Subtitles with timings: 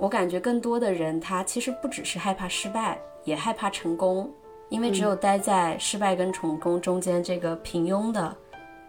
[0.00, 4.32] 我感觉更多的人他其实不只是害怕失败，也害怕成功，
[4.70, 8.34] 因为只有待在失败跟成功中间这个平庸的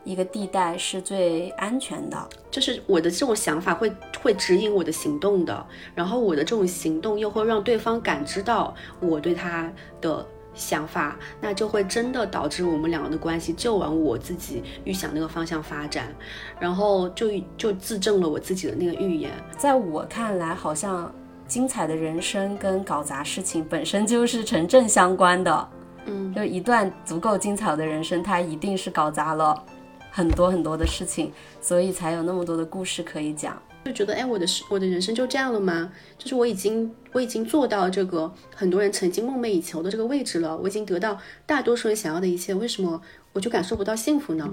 [0.05, 2.17] 一个地带是最安全的。
[2.49, 3.91] 就是我的这种想法会
[4.23, 9.69] 会指引我的行动的，然后我的这种行动又会让对方感知到我对他
[9.99, 10.25] 的。
[10.53, 16.13] 想法，那就会真的导致我们两个的关系就往我自己预想那个方向发展，
[16.59, 19.31] 然后就就自证了我自己的那个预言。
[19.57, 21.13] 在我看来，好像
[21.47, 25.69] 精彩的人生跟搞砸事情本身就是成正相关的。
[26.05, 29.63] 嗯，就一段足够精彩的人生，它一定是搞砸了
[30.09, 31.31] 很多很多的事情，
[31.61, 33.61] 所以才有那么多的故事可以讲。
[33.83, 35.91] 就觉得，哎，我的我的人生就这样了吗？
[36.17, 43.01] 就是我已经我已经做到这个很多人曾经梦寐以求的这个位置了，我已经得到大多数人想要的一切，为什么
[43.33, 44.47] 我就感受不到幸福呢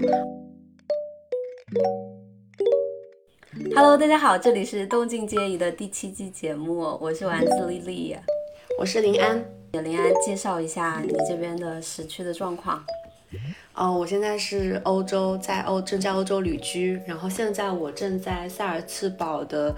[3.75, 8.15] ？Hello，大家好，这里是动静皆宜的第七季节目，我是丸子丽丽，
[8.79, 12.83] 我是林安，给林安介绍一下你这边的时区的状况。
[13.73, 19.73] 哦，我现在是欧洲，在欧正在欧洲旅居，然后现在我正在萨尔茨堡的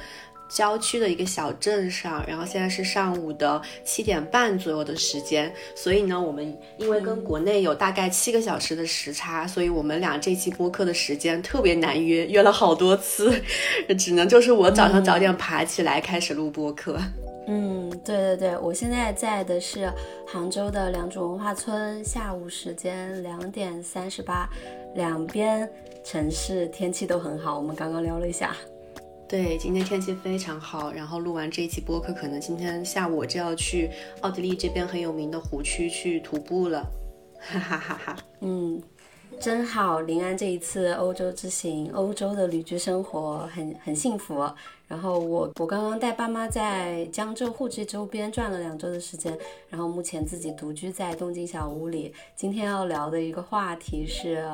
[0.50, 13.32] 郊区的一个小镇上，然后现在是上午的七点半左右的时间，所以呢，我们因为跟国内有大概七个小时的时差，所以我们俩这期播客的时间特别难约，约了好多次，
[14.00, 17.00] 只能就是我早上早点爬起来开始录播客。
[17.46, 19.92] 对对对，我现在在的是
[20.28, 24.50] 杭州的良渚文化村，下午时间两点三十八，
[24.96, 25.70] 两边
[26.04, 28.56] 城市天气都很好，我们刚刚聊了一下，
[29.28, 33.90] 对，今天天气非常好，然后录完这一期播客，可能今天下午我就要去
[34.22, 36.86] 奥地利这边很有名的湖区去徒步了，
[37.40, 38.82] 哈哈哈哈，嗯。
[39.42, 44.48] 真好，临安这一次欧洲之行，欧洲的旅居生活很很幸福。
[44.88, 49.36] 然后我我刚刚带爸妈在江浙沪这周边转了两周的时间，
[49.68, 52.14] 然后目前自己独居在东京小屋里。
[52.36, 54.48] 今天要聊的一个话题是，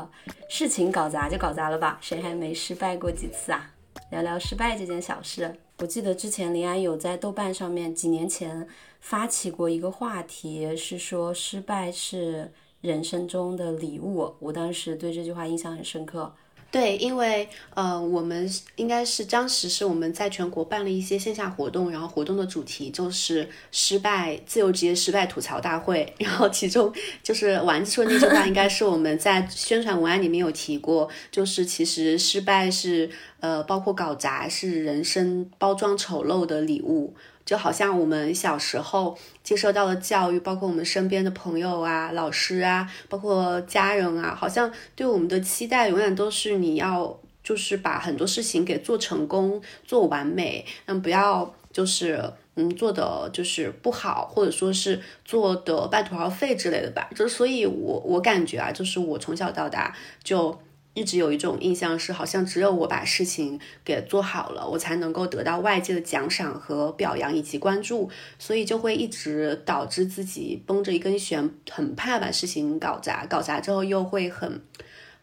[0.50, 3.70] 事情搞砸就搞砸了吧，谁还没失败过几次啊？
[4.12, 5.54] 聊聊失败这件小事。
[5.80, 8.66] 我记得之前临安有在豆瓣上面几年前
[9.02, 12.54] 发起过一个话题，是说失败是。
[12.82, 16.34] 人生中的礼物，我当时对这句话印象很深刻。
[16.70, 26.14] 对，因为呃，我们应该是当时是我们在全国办了一些线下活动，然后活动的主题就是失败自由职业失败吐槽大会。
[26.20, 26.94] 然后其中
[27.24, 33.10] 就是丸子说那句话，应该是我们在宣传文案里面有提过，就是其实失败是
[33.40, 37.16] 呃，包括搞砸是人生包装丑陋的礼物。
[37.48, 52.22] 就好像我们小时候接受到的教育，包括我们身边的朋友啊、老师啊，包括家人啊，好像对我们的期待永远都是你要就是把很多事情给做成功、做完美，嗯，不要就是
[52.56, 57.10] 嗯做的就是不好，或者说是做的半途而废之类的吧。
[57.16, 60.60] 就所以，我我感觉啊，就是我从小到大就。
[60.98, 68.10] 一直有一种印象是，好像只有我把事情给做好了，我才能够得到外界的奖赏和表扬以及关注，
[68.40, 74.60] 所以就会一直导致自己绷着一根弦，很怕把事情搞砸，搞砸之后又会很。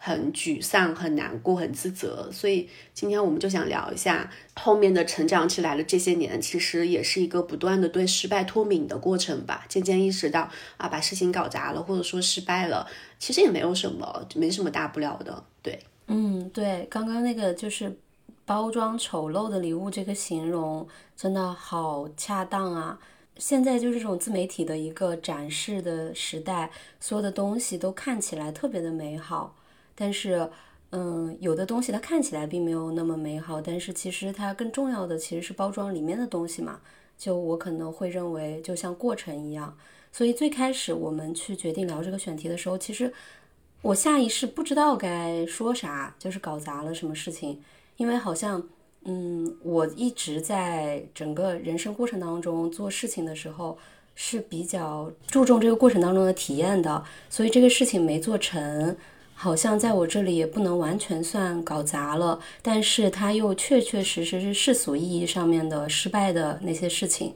[0.06, 9.64] 很沮丧，很难过，很自责，所以今天我们就想聊一下后面的成长起来的这些年，其实也是一个不断的对失败脱敏的过程吧。
[9.66, 12.86] 渐渐意识到啊，把事情搞砸了，或者说失败了，
[13.18, 15.42] 其实也没有什么，没什么大不了的。
[15.62, 17.96] 对，嗯，对，刚刚那个就是
[18.44, 20.86] 包装丑陋的礼物这个形容
[21.16, 22.98] 真的好恰当啊。
[23.38, 29.56] 现在就是这种自媒体的一个展示的时代，所有的东西都看起来特别的美好。
[29.94, 30.50] 但是，
[30.90, 36.80] 嗯，有的东西它看起来并没有那么美好，但是其实它更重要的其实是包装里面的东西嘛。
[37.16, 39.76] 就我可能会认为，就像过程一样。
[40.10, 43.12] 所以最开始我们去决定聊这个选题的时候，其实
[43.82, 47.60] 我下意识不知道该说啥，就是搞砸了什么事情。
[47.96, 48.62] 因为好像，
[49.04, 53.78] 嗯，我一直在整个人生过程当中做事情的时候
[54.16, 58.96] 是比较注重这个过程当中的体验的，所以这个事情没做成。
[59.34, 67.34] 好像在我这里也不能完全算搞砸了，但是它又确确实实是世俗意义上面的失败的那些事情，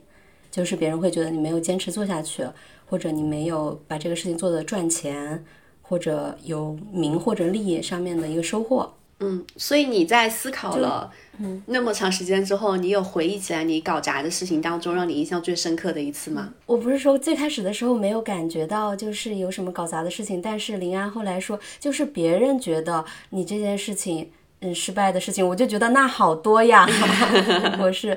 [0.50, 2.46] 就是别人会觉得你没有坚持做下去，
[2.86, 5.44] 或者你没有把这个事情做得赚钱，
[5.82, 8.94] 或者有名或者利上面的一个收获。
[9.20, 11.10] 嗯，所以你在思考了
[11.40, 16.52] 嗯那么长时间之后，你有回忆起来你搞砸的事情当中，让你印象最深刻的一次吗？
[16.66, 24.30] 我不是说最开始的时候没有感觉到就是有什么搞砸的事情，但是林安后来说，就是别人觉得你这件事情
[24.60, 26.86] 嗯失败的事情，我就觉得那好多呀。
[27.80, 28.16] 我是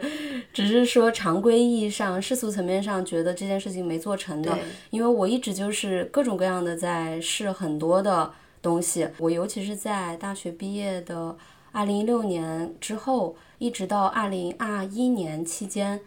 [0.53, 4.57] 只是说常规意义上、世俗层面上觉得这件事情没做成的。
[4.89, 8.31] 因为我一直就是各种各样的在试很多的
[8.61, 9.07] 东西。
[9.17, 11.35] 我尤其是在大学毕业的
[11.71, 15.99] 二零一六年之后，一直到二零二一年期间，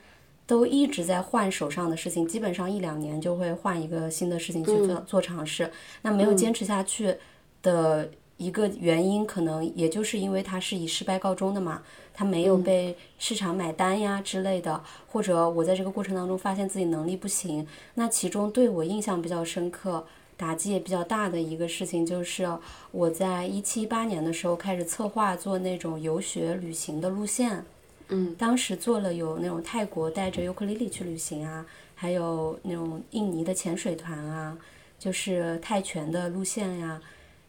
[0.47, 5.71] 都一直在换手上的事情，基本上一两年就会换一个新的事情去做做尝试。
[6.03, 7.17] 那没有坚持下去
[7.63, 8.11] 的。
[8.37, 11.81] 一个原因可能也就是因为它是以失败告终的嘛，
[12.13, 17.65] 它没有被市场买单呀之类的，或者我在这个过程当中发现自己能力不行。
[17.95, 20.05] 那其中对我印象比较深刻、
[20.37, 22.49] 打击也比较大的一个事情，就是
[22.91, 27.65] 我在一七一八年的时候开始策划做那种游学旅行的路线。
[28.09, 31.65] 嗯，当时做了有那种泰国带着尤克里里去旅行啊，
[31.95, 34.59] 还有那种印尼的潜水团啊，
[34.99, 37.01] 就是泰拳的路线呀。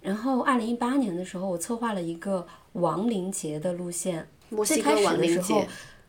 [0.01, 4.27] 然后，二零一八年的时候，我策划了一个亡灵节的路线。
[4.63, 5.65] 最开始的时候，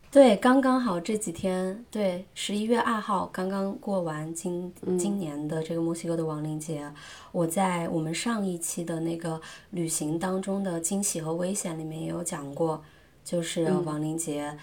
[0.09, 6.91] 对，刚刚好这几天，对，十一月二号刚刚过完今今年的这个墨西哥的亡灵节。
[7.31, 9.39] 我在我们上一期的那个
[9.71, 12.83] 旅行当中的惊喜和危险里面也有讲过，
[13.23, 14.57] 就是亡灵节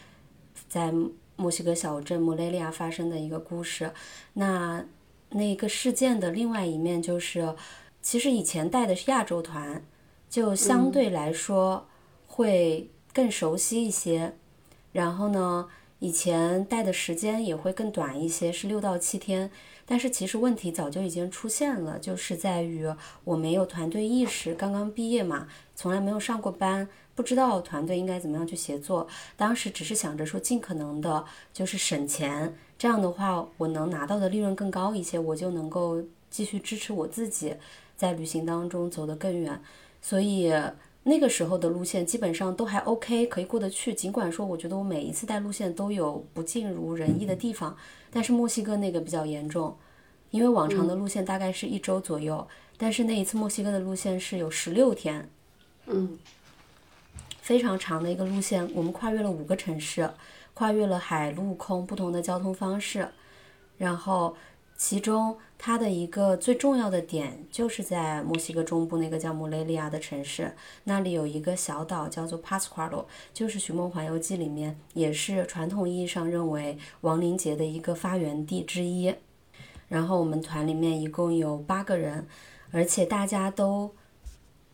[0.68, 0.92] 在
[1.36, 3.92] 墨西哥小镇莫雷利亚发生的一个故事。
[4.32, 4.84] 那
[5.30, 7.54] 那个事件的另外一面就是。
[8.02, 9.82] 其实以前带的是亚洲团，
[10.28, 11.86] 就相对来说
[12.26, 14.34] 会更熟悉一些。
[14.94, 15.68] 然后呢，
[15.98, 19.50] 以前带的时间也会更短一些，是六到七天。
[19.84, 22.86] 但是其实问题早就已经出现了，就是在于
[23.24, 29.06] 我没有团队意识，刚刚毕业嘛，从来没有上过班，不知道团队应该怎么样去协作。
[29.36, 37.54] 当时只是想着说尽可能的就是省钱，这样的话我能拿到的利润更高一些，我就能够继续支持我自己。
[37.96, 39.62] 在旅行当中走得更远，
[40.02, 40.52] 所以
[41.06, 43.92] 那个时候的路线基本上都还 OK，可以过得去。
[43.92, 47.76] 尽管说，我觉得我每一次带路线都有不尽如人意的地方，
[48.10, 49.76] 但是墨西哥那个比较严重，
[50.30, 52.48] 因为往常的路线大概是一周左右，
[52.78, 55.28] 但是那一次墨西哥的路线是有十六天，
[55.86, 56.18] 嗯，
[57.40, 60.10] 非常长的一个路线，我们跨越了五个城市，
[60.54, 63.08] 跨越了海陆空不同的交通方式，
[63.76, 64.34] 然后。
[64.86, 70.54] 其中，它的一个最重要的点就是在墨西哥中部那个叫莫雷利亚的城市，
[70.84, 79.14] 那里有一个小岛叫做 Pascuaro，就是《寻梦环游记》里面也是传统意义上认为亡灵节的一个发源地之一。
[79.88, 82.26] 然后我们团里面一共有八个人，
[82.70, 83.90] 而且大家都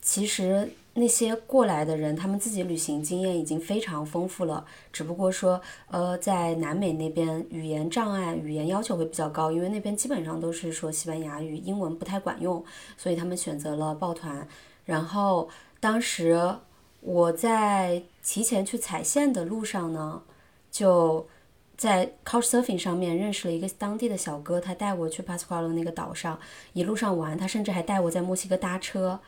[0.03, 0.73] 其实。
[1.01, 5.59] 那些过来的人，他们自己旅行经验已经非常丰富了，只不过说，
[5.89, 12.63] 呃，在南美那边语言障碍、语言要求会比较高，因为那边基本上都是说西班牙语，英文不太管用，
[12.99, 14.47] 所以他们选择了抱团。
[14.85, 15.49] 然后
[15.81, 16.57] 当时
[17.01, 20.23] 我在提前去踩线的路上呢，
[20.71, 21.27] 就
[21.77, 26.39] 在 Couchsurfing 上面认识了一个当地的小哥，他带我去 Pascual 那个岛上，
[26.75, 29.19] 一路上玩，他甚至还带我在墨西哥搭车。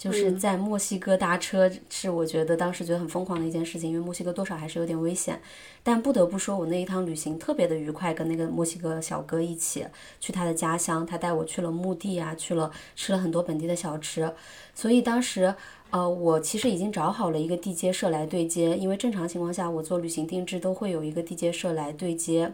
[0.00, 5.38] 就是在墨西哥搭车是我觉得当时觉得很疯狂的一件事情，因为墨西哥多少还是有点危险。
[5.82, 9.86] 但不得不说，我那一趟旅行特别的愉快，跟那个墨西哥小哥一起
[10.18, 14.32] 去他的家乡，他带我去了墓地啊，去了吃了很多本地的小吃。
[14.74, 15.54] 所以当时，
[15.90, 22.50] 呃，我其实已经找好了一个地接社来对接，因为正常情况下我做旅行定制都会有一个地接社来对接。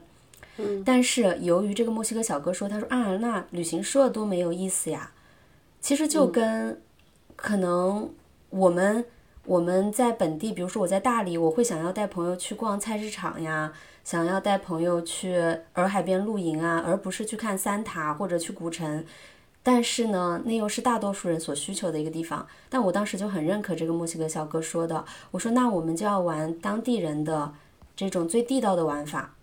[0.56, 0.82] 嗯。
[0.84, 5.12] 但是由于这个墨西哥小哥说，他说啊，那旅行社多没有意思呀，
[5.80, 6.82] 其实就跟。
[7.36, 8.10] 可能
[8.50, 9.04] 我们
[9.44, 15.36] 我们在本地，比如说我在大理，我会想要带朋友去逛菜市场呀，想要带朋友去
[15.74, 19.04] 洱海边露营啊，而不是去看三塔或者去古城。
[19.62, 22.46] 但是呢，那又是大多数人所需求的一个地方。
[22.68, 27.52] 但我当时就很认可这个墨西哥小哥说的，我说那我们就要玩当地人的
[27.96, 29.34] 这种最地道的玩法。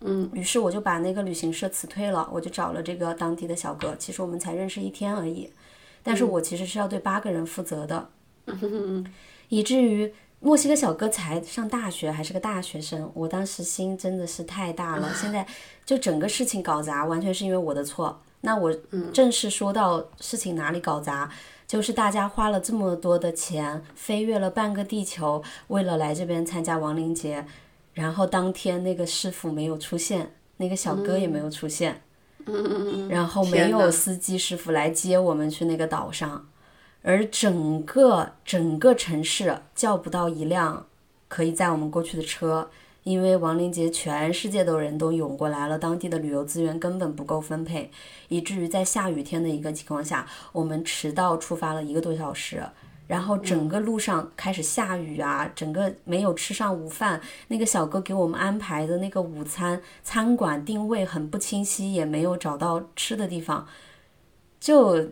[0.00, 3.94] 嗯，于是我就把那个旅行社辞退了，我就找了这个当地的小哥。
[3.98, 5.50] 其实我们才认识一天而已。
[6.02, 8.08] 但是我其实是要对八个人负责的，
[9.48, 15.12] 以至于墨西哥小哥才上大学，还是个大学生，我当时心真的是太大了。
[15.14, 15.46] 现在
[15.86, 18.20] 就整个事情搞砸，完全是因为我的错。
[18.40, 18.74] 那我
[19.12, 21.30] 正式说到事情哪里搞砸，
[21.64, 27.46] 就是大家花了这么多的钱，飞越了半个地球，为了来这边参加亡灵节，
[27.94, 32.02] 然后当天那个师傅没有出现，那个小哥也没有出现。
[33.08, 36.46] 然后没有司机师傅来接我们去那个岛上，
[37.02, 40.86] 而整个整个城市叫不到一辆
[41.28, 42.70] 可以载我们过去的车，
[43.04, 47.90] 因为亡灵节全世界的人都涌过来了，当地的旅游资源根本不够分配，
[48.28, 52.62] 以至于在下雨天的一个情况下，我们迟到出发了一个多小时。
[53.12, 57.20] 然后整个路上开始下雨啊，整个没有吃上午饭。
[57.48, 63.68] 那个小哥给我们安排的那个午餐餐馆定位很不清晰，也没有找到吃的地方，
[64.58, 65.10] 就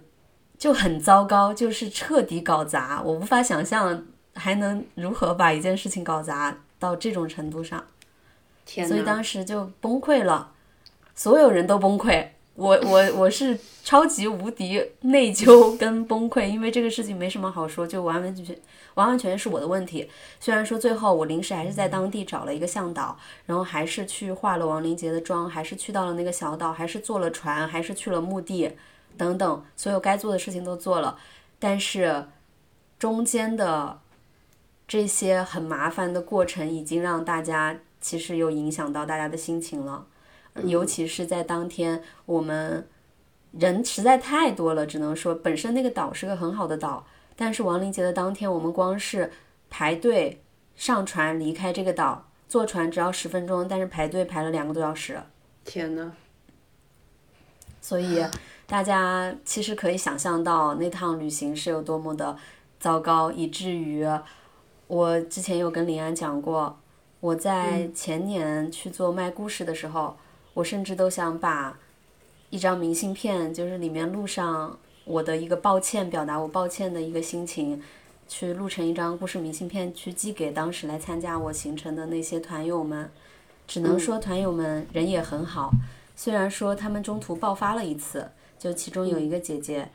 [0.57, 3.02] 就很糟糕，就是彻底搞砸。
[3.02, 7.85] 我无法想象还能如何把一件事情搞砸到这种程度上，
[8.64, 10.52] 天所以当时就崩溃了，
[11.14, 12.28] 所有人都崩溃。
[12.60, 18.54] 我我我是超级无敌内疚跟崩溃，因为这个事情没什么好说，就完完全全
[18.96, 20.06] 完完全全是我的问题。
[20.38, 28.70] 虽然说最后我临时还是在当地找了一个向导，然后还是去化了王林杰的妆，还是去到了那个小岛，还是坐了船，还是去了墓地，
[29.16, 31.16] 等等，所有该做的事情都做了，
[31.58, 32.26] 但是
[32.98, 33.98] 中间的
[34.86, 40.04] 这些很麻烦的过程，已经让大家其实有影响到大家的心情了。
[40.64, 42.87] 尤其是在当天，我们
[43.52, 49.33] 人实在太多了，只能说本身那个岛是个很好的岛，但是亡灵节的当天，我们光是
[49.71, 50.42] 排队
[50.75, 55.21] 上船离开这个岛，坐船只要十分钟，但是排队排了两个多小时。
[55.64, 56.12] 天呐，
[57.80, 58.25] 所以
[58.66, 62.37] 大家其实可以想象到那趟旅行是有多么的
[62.78, 64.04] 糟糕，以至于
[64.88, 66.78] 我之前有跟林安讲过，
[67.21, 70.16] 我在前年去做卖故事的时候。
[70.60, 71.78] 我甚至都想把
[72.50, 77.82] 一张明信片，就是里面录上我的一个抱歉，表达我抱歉的一个心情，
[78.28, 83.10] 去录成一张故事明信片，去寄给当时来参加我行程的那些团友们。
[83.66, 85.70] 只能说团友们人也很好，
[86.14, 89.88] 虽然说他们中途爆发了一次，就其中有一个姐姐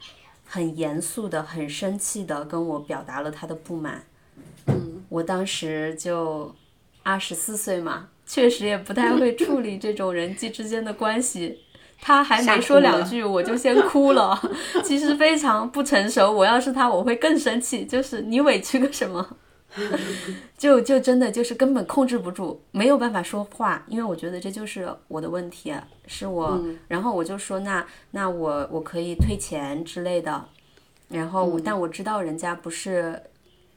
[0.46, 4.04] 很严肃的、很生气的跟我表达了她的不满。
[4.66, 6.56] 嗯，我当时就
[7.04, 8.08] 二十四岁嘛。
[8.26, 11.60] 确实也不太会处理这种人际之间的关系，
[12.02, 14.40] 他还没说两句我就先哭了，
[14.84, 16.32] 其实非常不成熟。
[16.32, 19.38] 我要是他，我会更生气，就是你委屈个什么，
[20.58, 25.74] 就就真的就是根本控制不住，没有办法说话，因为我觉得这就是我的问题，
[26.08, 26.60] 是我。
[26.88, 30.46] 然后我就说那那我我可以退钱之类的，
[31.10, 33.22] 然后但我知道人家不是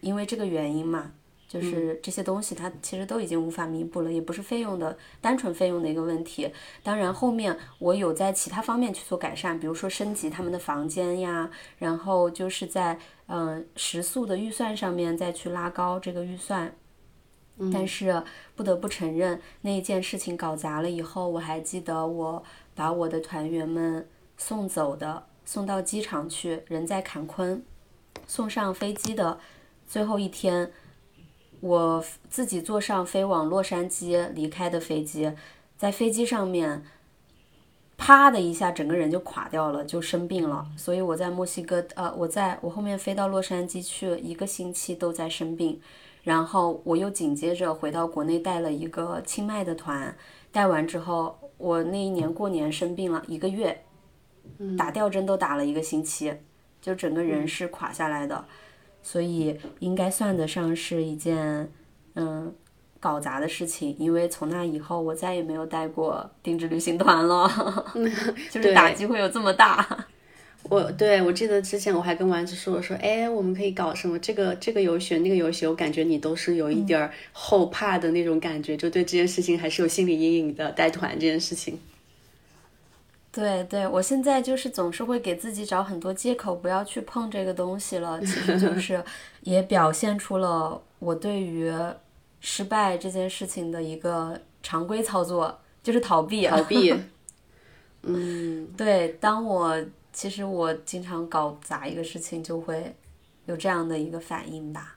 [0.01, 1.13] 因为这个原因嘛。
[1.49, 6.53] 就是这些东西，它其实都已经无法弥补了，也不是费用的单纯费用的一个问题。
[6.83, 16.75] 当然，后面我有在其他方面去做改善，比如说升级他们的房间呀，然后就是在嗯食宿的预算上面再去拉高这个预算。
[17.73, 18.23] 但是
[18.55, 27.65] 不得不承认，那一件事情搞砸了以后，我还记得我把我的团员们送走的，送到机场去，人在坎昆，
[28.27, 29.41] 送上飞机的
[29.89, 30.71] 最后一天。
[31.61, 35.33] 我自己坐上飞往洛杉矶离开的飞机，
[35.77, 36.85] 在飞机上面，
[37.97, 40.67] 啪的一下，整个人就垮掉了，就生病了。
[40.77, 45.81] 所以我在墨西哥，呃，我在我后面飞到洛杉矶去了一个星期都在生病，
[46.23, 50.17] 然后我又紧接着回到国内带了一个清迈的团，
[50.53, 53.83] 带完之后，我那一年过年生病了一个月，
[54.77, 56.33] 打吊针都打了一个星期，
[56.81, 58.45] 就整个人是垮下来的。
[59.03, 61.71] 所以应该算得上是一件，
[62.15, 62.53] 嗯，
[63.01, 63.97] 搞砸的事情。
[63.99, 67.87] 因为从那以后，我再也没有带过定制旅行团了
[68.51, 70.07] 就是打击会有这么大。
[70.65, 80.71] 我对我记得之前我还跟丸子说，我说，哎，我们可以搞什么这个这个游学那个游学，我感觉你都是有一点后怕的那种感觉，就对这件事情还是有心理阴影的。
[80.73, 81.79] 带团这件事情。
[83.39, 88.21] 对对，我现在就是总是会给自己找很多借口，不要去碰这个东西了。
[88.21, 89.01] 其实就 是
[89.43, 91.73] 也表现出了我对于
[92.41, 96.49] 失败这件事情的一个常规操作，就是逃避。
[96.49, 96.93] 逃避。
[98.03, 99.81] 嗯，对，当我
[100.13, 102.93] 其实我经常搞砸一个事情，就会
[103.47, 104.97] 有这样的一个反应吧。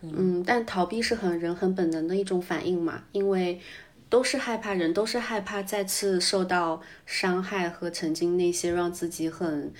[0.00, 3.60] 嗯，但逃避是很人很本能的一种反应嘛，因为。
[4.08, 9.72] 都是害怕，人都是害怕再次受到伤害和曾经那些让自己很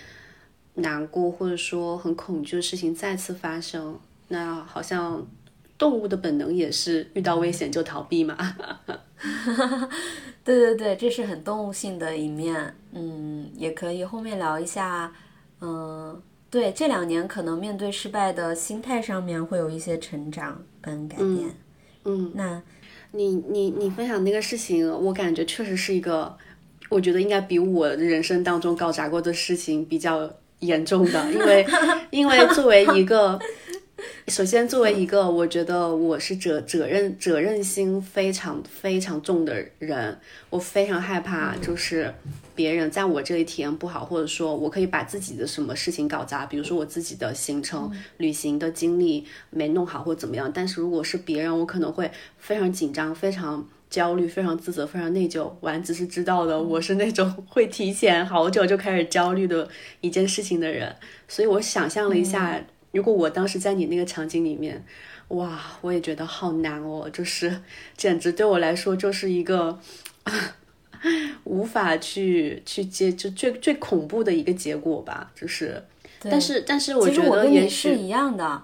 [0.74, 3.98] 难过或者说很恐惧的事情再次发生。
[4.28, 5.24] 那好像
[5.78, 8.36] 动物的本能也是遇到危险就逃避嘛。
[10.42, 12.74] 对对对，这是很动物性的一面。
[12.92, 15.12] 嗯，也可以后面聊一下。
[15.60, 21.54] 嗯，对，这两年可能面对失败的心态上面会有一些成长跟改变。
[22.04, 22.60] 嗯，那。
[23.16, 26.36] 你你你分享那个事情，我感觉确实是一个，
[26.88, 30.30] 我觉得应该比我人生当中搞砸过的事情比较
[30.60, 31.66] 严重的，因为
[32.10, 33.38] 因为作为一个
[34.28, 40.18] 首先，作为一个我觉得我是责责任责任心非常非常重的人，
[40.50, 42.12] 我非常害怕就是
[42.52, 50.50] 别人在我这里体验不好，或者说我可以把自己的什么事情搞砸，比如说我自己的行程、旅行的经历没弄好或怎么样。
[50.52, 55.52] 但是如果是别人，我可能会非常紧张、非常焦虑、非常自责、非常内疚。
[55.60, 59.68] 丸子是知道的，我是那种会提前好久就开始焦虑的
[60.00, 60.96] 一件事情的人，
[61.28, 62.60] 所以我想象了一下。
[62.96, 64.82] 如果我当时在你那个场景里面，
[65.28, 67.60] 哇，我也觉得好难哦，就是
[67.96, 69.78] 简直对我来说就是一个
[71.44, 75.30] 无法去去接，就最最恐怖的一个结果吧。
[75.34, 75.84] 就是，
[76.20, 78.62] 但是但是我觉得也是一样的，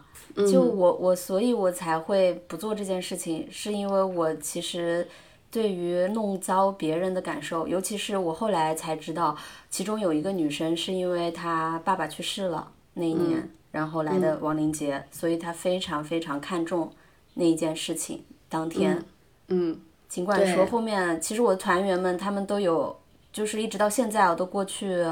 [0.51, 5.07] 就我我所以，我才会不做这件事情，是因为我其实
[5.51, 9.37] 对于弄糟别人的感受，尤其是我后来才知道，
[9.69, 13.51] 其中有一个女生是因为她爸爸去世了那一年。
[13.73, 16.93] 然后来的亡灵节，所以他非常非常看重
[17.35, 18.23] 那一件事情。
[18.49, 19.03] 当天，
[19.49, 22.95] 嗯，尽管说后面，其实我的团员们他们都有，
[23.33, 25.03] 就是一直到现在啊，都过去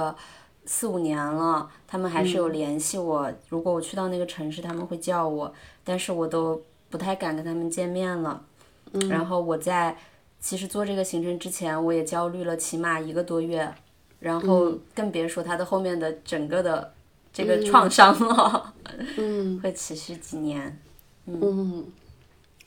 [0.66, 3.32] 四五年了，他们还是有联系我。
[3.48, 5.50] 如果我去到那个城市，他们会叫我，
[5.82, 8.44] 但是我都不太敢跟他们见面了。
[8.92, 9.96] 嗯，然后我在
[10.38, 13.72] 其实做这个行程之前，我也焦虑了起码一个多月，
[14.18, 16.92] 然后更别说他的后面的整个的。
[17.32, 18.74] 这个创伤了，
[19.16, 20.78] 嗯，会持续几年，
[21.26, 21.86] 嗯，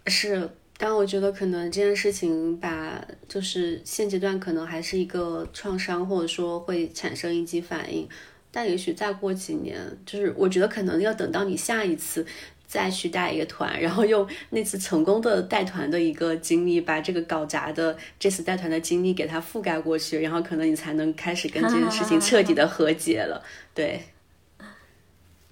[0.08, 8.08] 是，但我觉得可能这件事情把，就是现阶段可能还是一个创伤，或者说会产生应激反应，
[8.52, 12.26] 但也许再过几年，就是我觉得可能要等到你下一次
[12.66, 23.44] 再去带一个团，然后用那次成功的带团的一个经历，把这个搞砸的这次带团的经历给它覆盖过去，然后可能你才能开始跟这件事情彻底的和解了，
[23.74, 24.02] 对。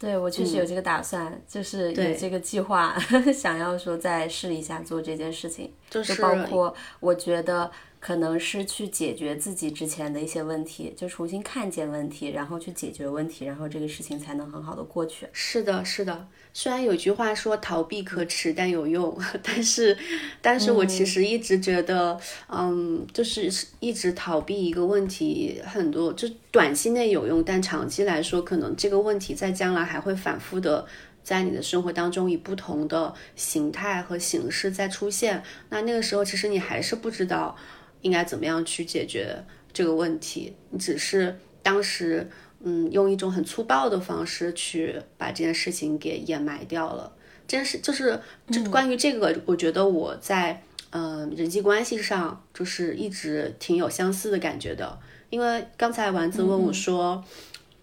[0.02, 2.98] 对，我确实有这个打算，就是有这个计划，
[3.32, 7.72] 想要说再试一下做这件事情，就包括我觉得。
[8.02, 15.28] 可能是去解决自己之前的一些问题，就重新看见问题，然后去解决问题，然后这个事情才能很好的过去。
[15.32, 16.28] 是的，是的。
[16.52, 19.96] 虽然有句话说逃避可耻但有用， 但是，
[20.42, 30.88] 但是我其实一直觉得，嗯，就是一直逃避一个问题，很多就短期内有用，但长期来说，可能这个问题在将来还会反复的
[31.24, 35.44] 在你的生活当中以不同的形态和形式在出现。
[35.70, 37.56] 那那个时候，其实你还是不知道。
[38.02, 40.54] 应该怎么样去解决这个问题？
[40.70, 42.30] 你只是当时，
[42.62, 47.12] 嗯，用一种很粗暴的方式去把这件事情给掩埋掉了。
[47.48, 55.00] 这件事就是，这关于这个，我觉得我在，嗯，人际关系上就是一直挺有相似的感觉的。
[55.30, 57.24] 因为刚才丸子问我说。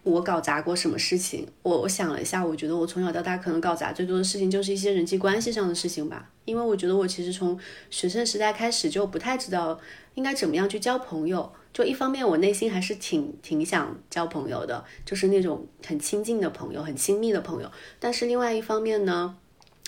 [0.04, 1.46] 我搞砸过什么事情？
[1.60, 6.30] 我我想了一下，我觉得我从小到大可能搞砸最多的事情就是一些人际关系上的事情吧。
[6.46, 7.58] 因为我觉得我其实从
[7.90, 9.78] 学生时代开始就不太知道
[10.18, 11.52] 应该怎么样去交朋友。
[11.72, 17.70] 就一方面我内心还是挺挺想交朋友的，就是那种很亲近的朋友、很亲密的朋友。
[18.00, 19.36] 但是另外一方面呢，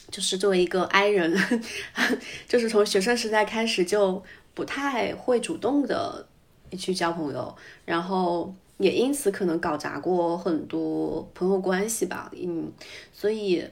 [0.08, 1.36] 就是作为一个 I 人，
[2.46, 4.22] 就是从学生时代开始就
[4.54, 6.28] 不太会主动的
[6.78, 8.54] 去交朋友，然后。
[8.80, 12.72] 也因此可能搞砸过很多朋友关系吧，嗯，
[13.12, 13.62] 所以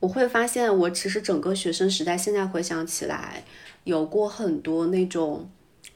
[0.00, 3.44] 我会发现，我其实整个学生时代，现在回想起来，
[3.84, 5.48] 有过很多那种，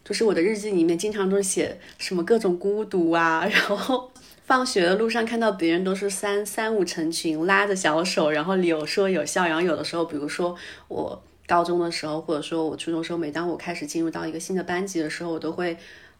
[0.05, 4.13] 就是我的日记里面经常都是写什么各种孤独啊，然后
[4.45, 10.55] 放学的路上看到别人都是三三五成群拉着小手，然后有说有笑，然后有的时候，比如说
[10.89, 15.77] 我高中的时候，或者说我初中时候，每当我开始进入到一个新的班级的时候，我都会。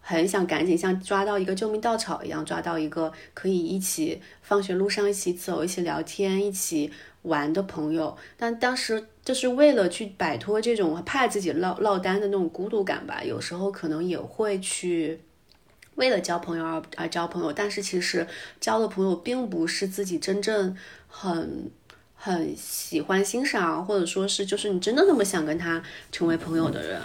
[0.07, 8.15] 很想赶紧像抓到一个救命稻草一样，抓到一个可以一起放学路上一起走、一起聊天、一起玩的朋友。
[8.37, 15.19] 但当时就是为了去摆脱这种怕自己落落单的那种孤独感吧，有时候可能也会去
[15.95, 17.51] 为了交朋友而而交朋友。
[17.51, 18.27] 但是其实
[18.61, 20.77] 交的朋友并不是自己真正
[21.09, 21.71] 很
[22.15, 27.01] 很喜欢欣赏，或者说是就是你真的那么想跟他成为朋友的人。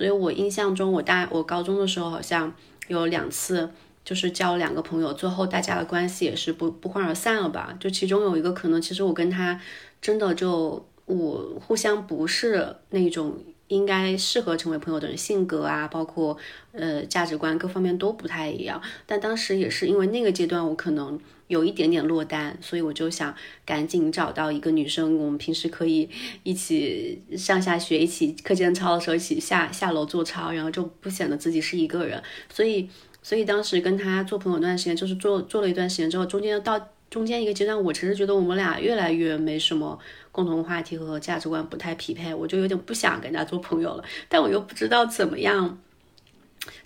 [0.00, 2.50] 所以我印象中，我大我高中的时候好像
[2.88, 3.68] 有两次，
[4.02, 7.76] 就是交两个朋友，最后大家的关系也是不不欢而散了吧。
[7.78, 9.60] 就其中有一个可能，其实我跟他
[10.00, 13.36] 真的就我互相不是那种
[13.70, 16.36] 应该适合成为朋友的人，性格啊，包括
[16.72, 18.80] 呃价值观各方面都不太一样。
[19.06, 21.18] 但当时也是因为那个阶段，我可能。
[21.50, 23.34] 有一点点落单，所以我就想
[23.66, 26.08] 赶紧找到一个女生，我们平时可以
[26.44, 32.22] 一起上下学，一起课间操的时候一起下下楼做操，然后就不显得自己是一个人。
[32.48, 32.88] 所以，
[33.20, 36.80] 所以当时跟他做朋友那段时间，就是做做了一段时间之后，中间到
[37.10, 39.98] 中间一个阶段，我其实觉得我们俩越来越没什么
[40.32, 44.04] 共同话题和价值观不太匹配，我就有点不想跟他做朋友了。
[44.28, 45.78] 但我又不知道怎么样，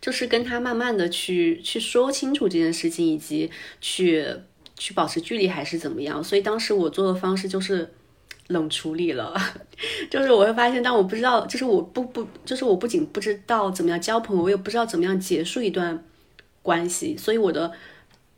[0.01, 4.27] 就是跟他慢慢的去去说清楚这件事情，以及去
[4.77, 6.23] 去保持距离还是怎么样。
[6.23, 7.93] 所以当时我做的方式就是
[8.49, 9.35] 冷处理了，
[10.11, 16.03] 就是我会发现，当我不知道，就是我不不，就是我不仅不知道怎么样交朋友，我也不知道怎么样结束一段
[16.63, 17.73] 关系，所以我的。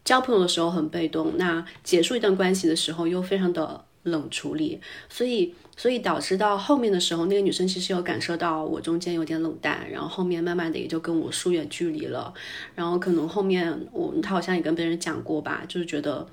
[0.05, 12.33] 交朋友的时候很被动，那结束一段关系的时候又非常的冷处理，所以所以导致到后面的时候，那个女生其实有感受到我中间有点冷淡，然后后面慢慢的也就跟我疏远距离了，
[12.75, 16.27] 然后可能后面我她好像也跟别人讲过吧，就是觉得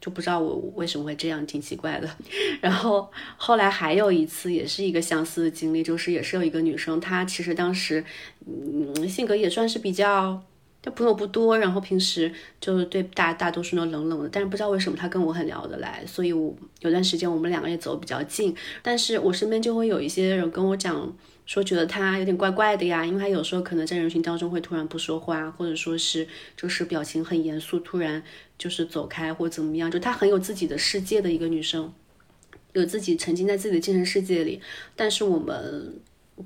[0.00, 2.10] 就不知道我为什么会这样，挺奇怪的。
[2.60, 8.04] 然后后来还有一次也是一个相似的经历，就是也是有一个女生，她其实当时
[8.46, 10.42] 嗯性格也算是比较。
[10.84, 18.54] 他朋友不多，然后平时就是对大大多数都冷冷的，但是不知道为什么他跟我很聊得来，所以我有段时间我们两个也走比较近。
[18.82, 21.10] 但是我身边就会有一些人跟我讲
[21.46, 28.22] 说，觉得他有点怪怪的呀，因为他有时候可能在人群当中会突然不说话，或者说是就是表情很严肃，突然
[28.58, 31.90] 就是走开或怎么样，就他很有自己的世界的一个女生，
[32.74, 34.60] 有自己沉浸在自己的精神世界里。
[34.94, 35.94] 但是我们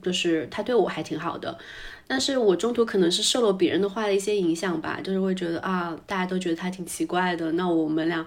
[0.01, 1.59] 就是他对我还挺好的。
[2.11, 7.53] 但是我中途可能是受了别人的话的一些影响吧，就是会觉得啊，大家都觉得他挺奇怪的。
[7.53, 8.27] 那我们俩，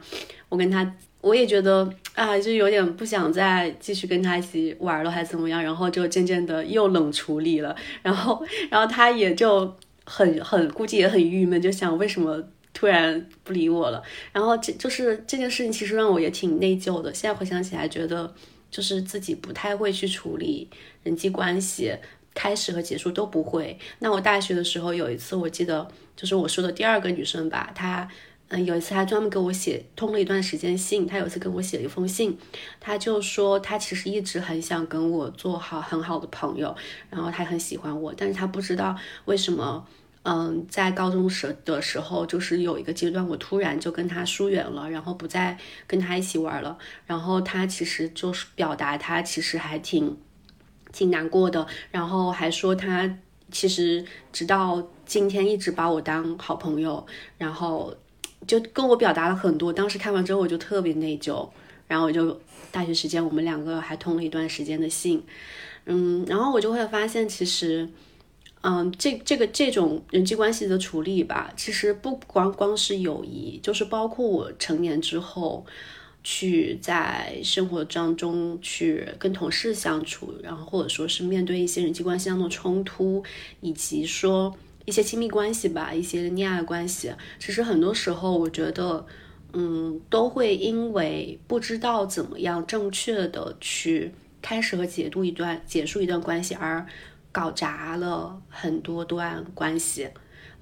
[0.49, 5.63] 我跟他，我也觉得啊，就有点不想再继续跟他一起玩了，还怎么样。
[5.63, 7.75] 然后就渐渐的又冷处理了。
[8.03, 12.39] 然后，然后他也就很很估计也很郁闷，就想为什么
[12.75, 14.03] 突然不理我了。
[14.31, 17.11] 然后这就是这件事情，其实让我也挺内疚的。
[17.11, 18.31] 现在回想起来，觉得
[18.69, 20.69] 就是自己不太会去处理
[21.01, 21.95] 人际关系。
[22.33, 23.77] 开始和结束都不会。
[23.99, 28.07] 那我大学的时候有一次，我记得就是我说的第二个女生吧，她
[28.47, 32.37] 嗯有一次她专门给我写通了一段时间信，她有一次跟我写了一封信，
[32.79, 36.75] 她就说她其实一直很想跟我做好很好的朋友，
[37.09, 39.85] 然后她很喜欢我，但是她不知道为什么，
[40.23, 50.17] 嗯，在高中时的时候，就是有一个阶段我突然就跟她疏远了，然后不再跟她一起玩了，然后她其实就是表达她其实还挺。
[50.91, 53.17] 挺难过的，然后还说他
[53.51, 57.05] 其实直到今天一直把我当好朋友，
[57.37, 57.95] 然后
[58.47, 59.73] 就跟我表达了很多。
[59.73, 61.47] 当时看完之后我就特别内疚，
[61.87, 62.39] 然后我就
[62.71, 65.23] 大学时间我们两个还通了一段时间的信，
[65.85, 67.89] 嗯，然后我就会发现其实，
[68.61, 75.65] 嗯，这这个这种人际关系的处理吧，其实不光光是友谊，就是包括我成年之后。
[76.23, 83.23] 去在生活当中去跟同事相处，然后或者说是面对一些人际关系上的冲突，
[83.61, 84.55] 以及说
[84.85, 89.05] 一些亲密关系吧，一些恋爱关系，其实很多时候我觉得，
[89.53, 96.85] 嗯，都会因为不知道怎么样正确的去开始和解读一段结束一段关系而
[97.31, 100.07] 搞砸了很多段关系。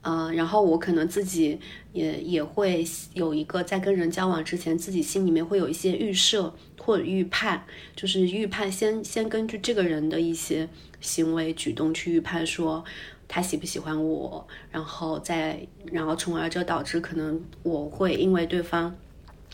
[0.02, 1.60] 嗯，然后我可能自己
[1.92, 7.66] 也也会有一个在跟人交往之前，自己心里面会有一些预设或者预判，
[7.98, 10.70] 就是预判先先根据这个人的一些
[11.02, 12.84] 行为举动去预判说
[13.28, 18.96] 他喜不喜欢我，然后再然后从而就导致可能我会因为对方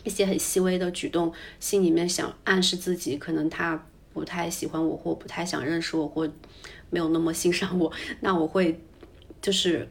[0.04, 6.30] 一些很细微的举动，心里面想暗示自己可能他不太喜欢我或不太想认识我或
[6.88, 8.80] 没有那么欣赏我， 那我会
[9.42, 9.88] 就是。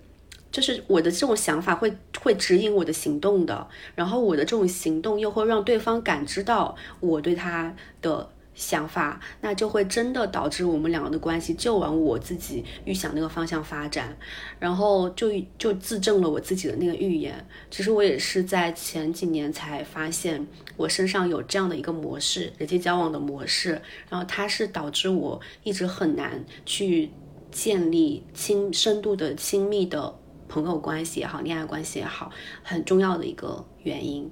[0.56, 14.18] 就是我的这种想法会会指引我的行动的，然后我的这种行动又会让对方感知到我对他的想法，那就会真的导致我们两个的关系就往我自己预想那个方向发展，
[14.58, 17.46] 然后就就自证了我自己的那个预言。
[17.70, 27.12] 其实我也是在前几年才发现我身上有这样的一个模式，人际交往的模式，然后它是导致我一直很难去
[27.52, 30.16] 建立亲深度的亲密的。
[30.62, 32.30] 朋友关系也好，恋爱关系也好，
[32.64, 34.30] 很重要的一个原因，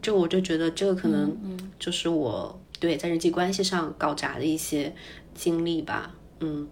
[0.00, 1.36] 就我就觉得这个可能
[1.78, 4.94] 就是我对在人际关系上搞砸的一些
[5.34, 6.14] 经历吧。
[6.40, 6.68] 嗯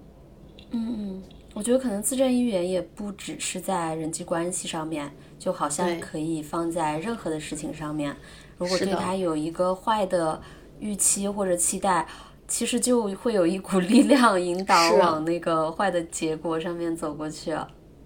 [0.72, 1.22] 嗯嗯，
[1.54, 8.14] 我觉得可能自证预言也不只是在人际关系上面，就好像可以放在任何的事情上面。
[8.58, 10.40] 如果对他有一个坏的
[10.78, 12.06] 预期或者期待，
[12.46, 17.56] 其实就会有一股力量引导往那个坏的结果上面走过去。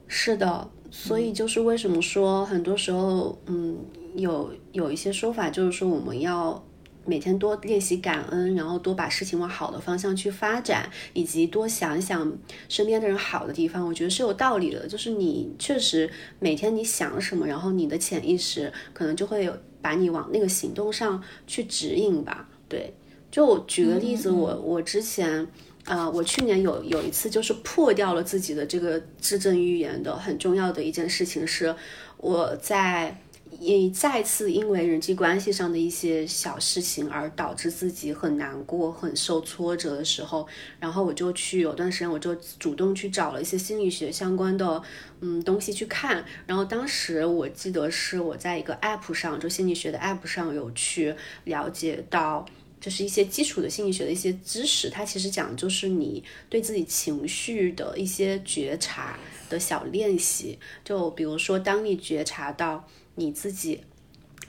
[0.07, 0.71] 是的。
[0.97, 3.77] 所以就是为什么说很多时候，嗯，
[4.15, 6.65] 有有一些说法，就是说我们要
[7.05, 12.33] 每天多练习感恩，然后多把事情往好的方向去发展，以及多想一想
[12.69, 13.85] 身边的人好的地方。
[13.85, 14.87] 我觉得是有道理的。
[14.87, 19.53] 就是你确实每天你想什么，然后你的潜意识可能就会有
[19.83, 22.49] 把你往那个行动上去指引吧。
[22.69, 22.95] 对，
[23.33, 25.49] 就举个例子，我我之前。
[25.87, 31.77] 呃，我去年有有一次就是破掉了自己的这个自证预言的很重要的一件事情是，
[32.17, 33.21] 我在
[33.61, 40.47] 一再次因为人际关系上的一些小事情而导致自己很难过、很受挫折的时候，
[40.81, 44.83] 然后我就去有段时间我就主动去找了一些心理学相关的
[45.21, 52.47] 嗯东西去看，然后当时我记得是我在一个 app 上，就心理学的 app 上有去了解到。
[52.85, 59.19] 就是一些基础的心理学的一些知识，它其实讲的就是你对自己情绪的一些觉察
[59.49, 60.59] 的小练习。
[60.85, 63.81] 就比如说，当你觉察到你自己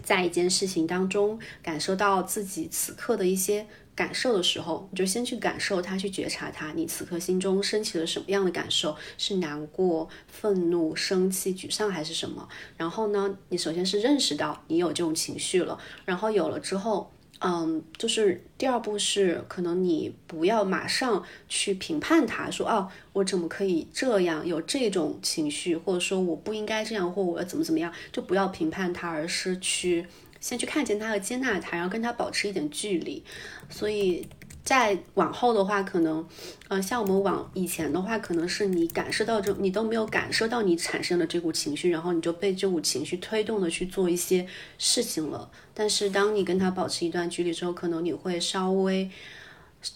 [0.04, 6.74] 在一件事情当中感受到自己此刻的一些感受的时候，你就先去感受它，去觉察它。
[6.74, 8.98] 你此刻心中升起了什么样的感受？
[9.18, 12.50] 是难过、愤怒、生气、沮丧还是什么？
[12.76, 17.10] 然后呢，你首先是认识到你有这种情绪了，然后有了之后。
[17.40, 30.06] 嗯，就是第二步是，可能你不要马上去评判他，说哦，我怎么可以这样有这种情绪，或者说我不应该这样，或我怎么怎么样，就不要评判他，而是去
[30.40, 33.24] 先去看见他和接纳他，然后跟他保持一点距离。
[33.70, 34.26] 所以。
[34.66, 36.28] 再往后的话，可能，
[36.70, 44.48] 呃，像我们往以前的话，可能是你感受到这，你都没有感受到你产生的这股情绪，然后你就被这股情绪推动的去做一些
[44.80, 45.52] 事情了。
[45.76, 49.08] 但是当你跟他保持一段距离之后，可能你会稍微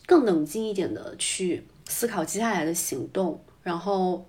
[0.06, 3.44] 更冷静一点的去思考接下来的行动。
[3.64, 4.24] 然后，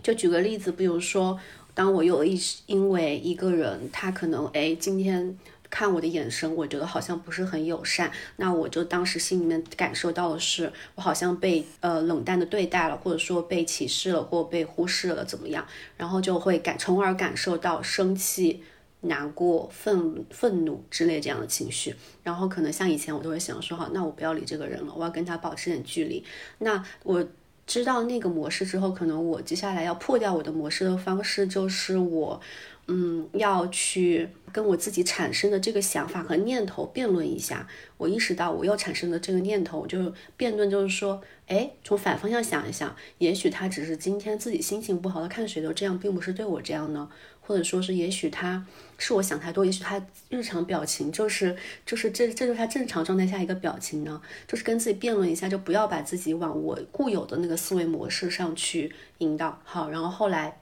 [0.00, 1.36] 就举个例子，比如说，
[1.74, 5.36] 当我有一因为一个人，他可能哎今天。
[5.76, 8.10] 看我的眼神，我觉得好像不是很友善。
[8.36, 15.66] 那我就当时心里面感受到的是，我好像被呃冷淡的对待了，或者说被歧视了，或被忽视了，怎么样？
[15.98, 18.62] 然后就会感，从而感受到生气、
[19.02, 21.94] 难过、愤愤怒之类这样的情绪。
[22.22, 26.24] 然后可能像以前我都会想说，好，那我不要理这个人了，我要跟他保持点距离。
[26.60, 27.22] 那我
[27.66, 32.40] 知道那个模式之后，可能我接下来要破掉我的模式的方式就是我。
[32.88, 37.66] 嗯，要去跟我自己产生的这个想法和念头辩论一下。
[37.96, 47.10] 我意识到我又产生了这个念头，我就辩论，就是说，哎，从反方向想一想，也许他只是今天自己心情不好，他看谁都这样，并不是对我这样呢。
[47.40, 48.64] 或者说是，也许他
[48.98, 54.20] 是我想太多，也许他日常表情就是就是这这就是他正常状态下一个表情呢。
[54.46, 59.60] 就是跟自己辩论一下，就不要把自己往我固有的那个思维模式上去引导。
[59.64, 60.60] 好，然后后来。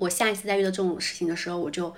[0.00, 1.94] 我下一次再遇到这种事情的时候，我就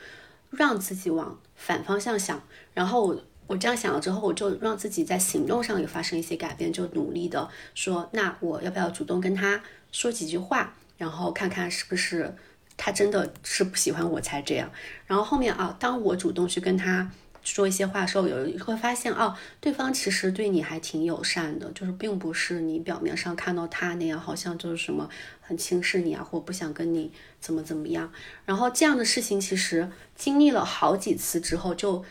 [0.51, 2.43] 让自己往反方向想，
[2.75, 9.62] 然后我我这样想了之后，我就让自己在行动上也发生一些改变，就努力的说，那我要不要主动跟他
[9.93, 12.35] 说几句话，然后看看是不是
[12.77, 14.71] 他真的是不喜欢我才这样。
[15.07, 17.11] 然后后面啊，当我主动去跟他。
[17.43, 25.09] 说一些话的时候，有人会发现哦，对方其实对你还挺友善的，就是并不是你表面上看到他那样，好像就是什么
[25.41, 28.13] 很轻视你啊，或不想跟你怎么怎么样。
[28.45, 32.05] 然后这样的事情其实经历了好几次之后，就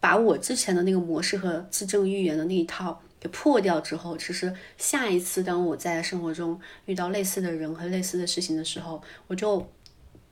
[0.00, 9.64] 把我之前的那个模式和自证预言的那一套给破掉之后，其实下一次当我在生活中遇到类似的人和类似的事情的时候，我就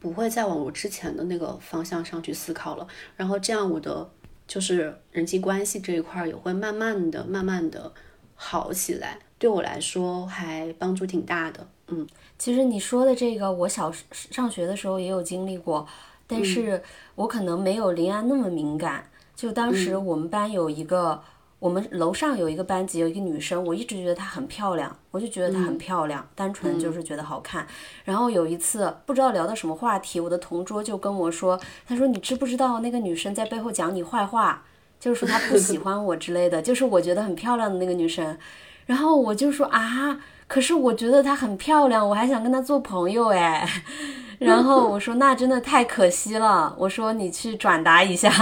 [0.01, 2.89] 不会再往我之前的那个方向上去思考了。
[3.17, 4.11] 然后这样我的。
[4.51, 7.93] 就是人际关系这一块也会慢慢的、慢慢的
[8.35, 11.69] 好起来，对我来说还帮助挺大的。
[11.87, 12.05] 嗯，
[12.37, 15.87] 其实你说的这个，我小上学的时候也有经历过，
[16.27, 16.83] 但是
[17.15, 19.09] 我可能没有林安那么敏感。
[19.37, 21.23] 就当时我们班有一个。
[21.61, 27.67] 我们楼上有一个班级，有一个女生，我一直觉得她很漂亮，我就觉得她很漂亮，单纯就是觉得好看。
[28.03, 34.63] 然后有一次不知道聊到什么话题，我的同桌就跟我说：“他说你知不知道那个女生在背后讲你坏话，
[34.99, 38.39] 就是说她不喜欢我之类的，就是我觉得很漂亮的那个女生。”
[38.87, 43.69] 然后我就说：“啊，可是我觉得她很漂亮，我还想跟她做朋友哎。
[44.41, 48.33] ”然后我说：“那真的太可惜了。”我说：“你去转达一下。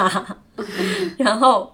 [1.18, 1.72] ”然后。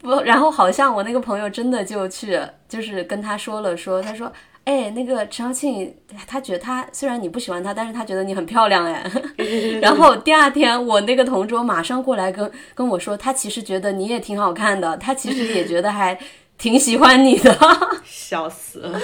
[0.00, 4.32] 不， 然后好像我那个朋友真的就去，就是跟他说了，说他说，
[4.64, 5.94] 哎，那个陈小庆，
[6.26, 9.10] 他觉得他虽然你不喜欢他，但是他觉得你很漂亮哎。
[9.80, 16.18] 然后第二天，我那个同桌马上过来跟跟我说，他其实觉得你也挺好看的，他其实也觉得还
[16.56, 17.56] 挺喜欢你的。
[18.04, 19.00] 笑死了，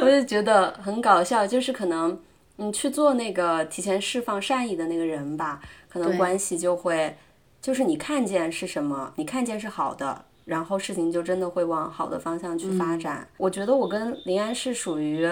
[0.00, 2.18] 我就觉得很搞笑，就是可能
[2.56, 7.16] 你去做那个提前释放善意的那个人吧，可能关系就会。
[7.60, 13.28] 就是你看见是什么，你看见是好的，然后事情就真的会往好的方向去发展。
[13.36, 15.28] 我觉得我跟林安是属于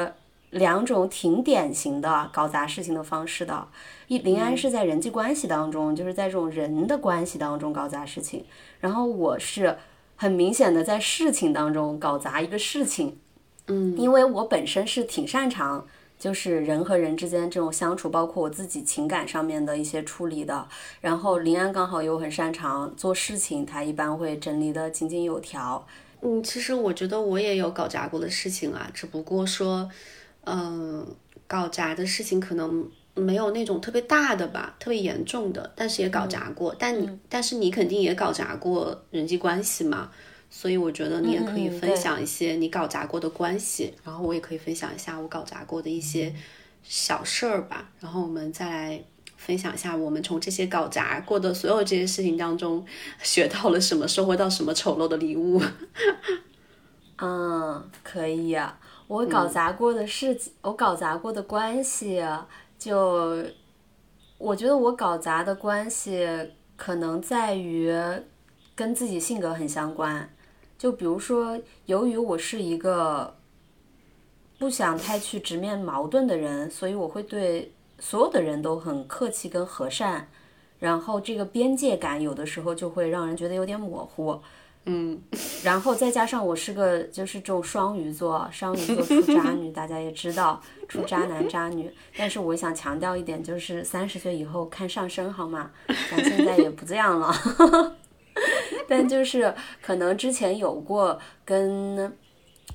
[0.51, 3.69] 两种挺典型的搞砸事情的方式的。
[4.07, 8.45] 一林安是在人际关系当中，就是在这种人的关系当中搞砸事情，
[8.81, 9.77] 然后我是
[10.17, 13.19] 很明显的在事情当中搞砸一个事情。
[13.67, 15.87] 嗯，因为我本身是挺擅长。
[16.19, 20.67] 就是人和人之间这种相处，包括我自己情感上面的一些处理的。
[21.01, 25.87] 然后林安刚好又很擅长做事情，他一般会整理的井井有条。
[26.21, 29.89] 嗯，其实我觉得我也有搞砸过的事情啊，只不过说，
[30.45, 31.07] 嗯，
[31.47, 36.75] 搞砸的事情可能没有那种特别大的吧，特别严重的，但是也搞砸过。
[36.77, 40.11] 但你，但是你肯定也搞砸过人际关系嘛。
[40.51, 46.35] 所以我觉得你也可以分享一些你搞砸过的关系，然后我也可以分享一下我搞砸过的一些
[46.83, 47.91] 小事儿吧。
[48.01, 49.05] 然后我们再来
[49.37, 52.85] 分享一下我们从这些搞砸过的所有这些事情当中
[53.23, 55.63] 学到了什么，收获到什么丑陋的礼物。
[57.19, 58.79] 嗯，可以啊。
[59.07, 62.23] 我搞砸过的事情，我搞砸过的关系，
[62.79, 63.45] 就
[64.39, 66.29] 我觉得我搞砸的关系
[66.77, 67.93] 可能在于
[68.75, 70.29] 跟自己性格很相关。
[70.79, 73.37] 就比如说，由于我是一个
[74.59, 80.29] 不想太去直面矛盾的人，所以我会对所有的人都很客气跟和善，
[80.79, 84.41] 然后这个边界感有的时候就会让人觉得有点模糊，
[84.85, 85.21] 嗯，
[85.65, 95.73] 然后再加上我是个就是这种双鱼座，双鱼座出渣女，大家也知道出渣男渣女，但是我想强调一点，就是三十岁以后看上升好吗？
[96.09, 97.35] 咱现在也不这样了。
[99.09, 102.13] 就是可能之前有过跟，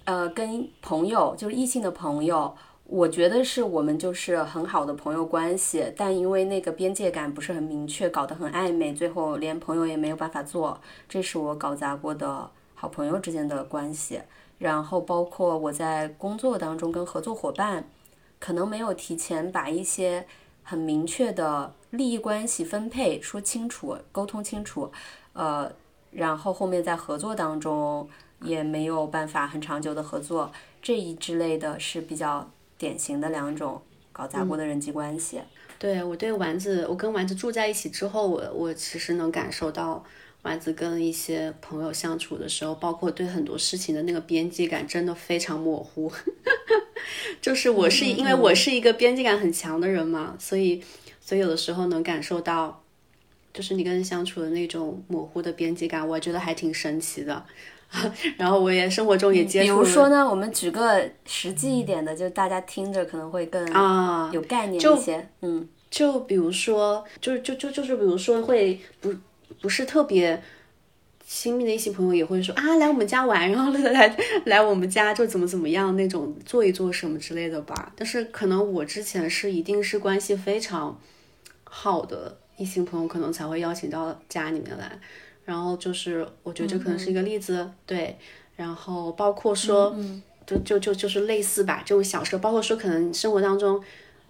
[0.06, 2.54] 呃，跟朋友，就是异性的朋友，
[2.86, 14.22] 我觉得是我们就是很好的朋友关系，但因为那个边界感不是很明确，搞得很暧昧，最后连朋友也没有办法做，这是我搞砸过的好朋友之间的关系。
[14.58, 17.88] 然后包括我在工作当中跟合作伙伴，
[18.40, 20.26] 可能没有提前把一些
[20.64, 24.92] 很明确的利益关系分配说清楚，沟通清楚，
[25.34, 25.72] 呃。
[26.14, 28.08] 然后后面在合作当中
[28.42, 35.42] 也没有办法很长久的合作，这一之类的是比较典型的两种搞砸过的人际关系。
[35.80, 40.04] 对我对丸子，我跟丸子住在一起之后，我我其实能感受到
[40.44, 46.12] 丸子跟一些朋友相处的时候，包括对很多事情的那个边界感真的非常模糊。
[47.42, 50.84] 就是我是因为我是一个边界感很强的人嘛，所以
[51.20, 52.83] 所以有的时候能感受到。
[53.54, 57.46] 就是你跟人相处的那种模糊的边界感，我觉得还挺神奇的。
[58.38, 59.66] 然后我也生活中也接触。
[59.66, 65.30] 比如说呢，我们举个实际一点的，就大家听着可能会更啊有概念一些。
[65.42, 69.14] 嗯，就比如说，就是就就就是比如说会不
[69.62, 70.42] 不是特别
[71.24, 77.94] 亲密的一些朋友也会说啊，来我们家玩，然后来来我们家就怎么怎么样那种做一做什么之类的吧。
[77.96, 81.00] 但是可能我之前是一定是关系非常
[81.64, 82.40] 好的。
[82.58, 85.00] 异性朋友可能才会邀请到家里面来，
[85.46, 88.18] 然后就是我觉得这可能是一个例子，对。
[88.56, 89.96] 然后包括说，
[90.46, 93.84] 就就就就是类似吧，这种小事，包括说可能生活当中，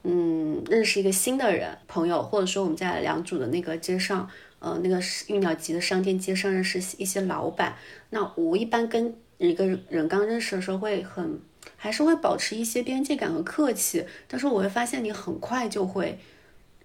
[0.03, 4.25] 嗯，认识一个新的人朋友，或者说我们在良渚的那个街上，
[4.59, 7.75] 呃，那个玉鸟集的商店街上认识一些老板，
[8.11, 11.37] 那我一般跟一个人刚认识的时候会很，
[11.75, 16.17] 还是会保持一些边界感和客气，但是我会发现你很快就会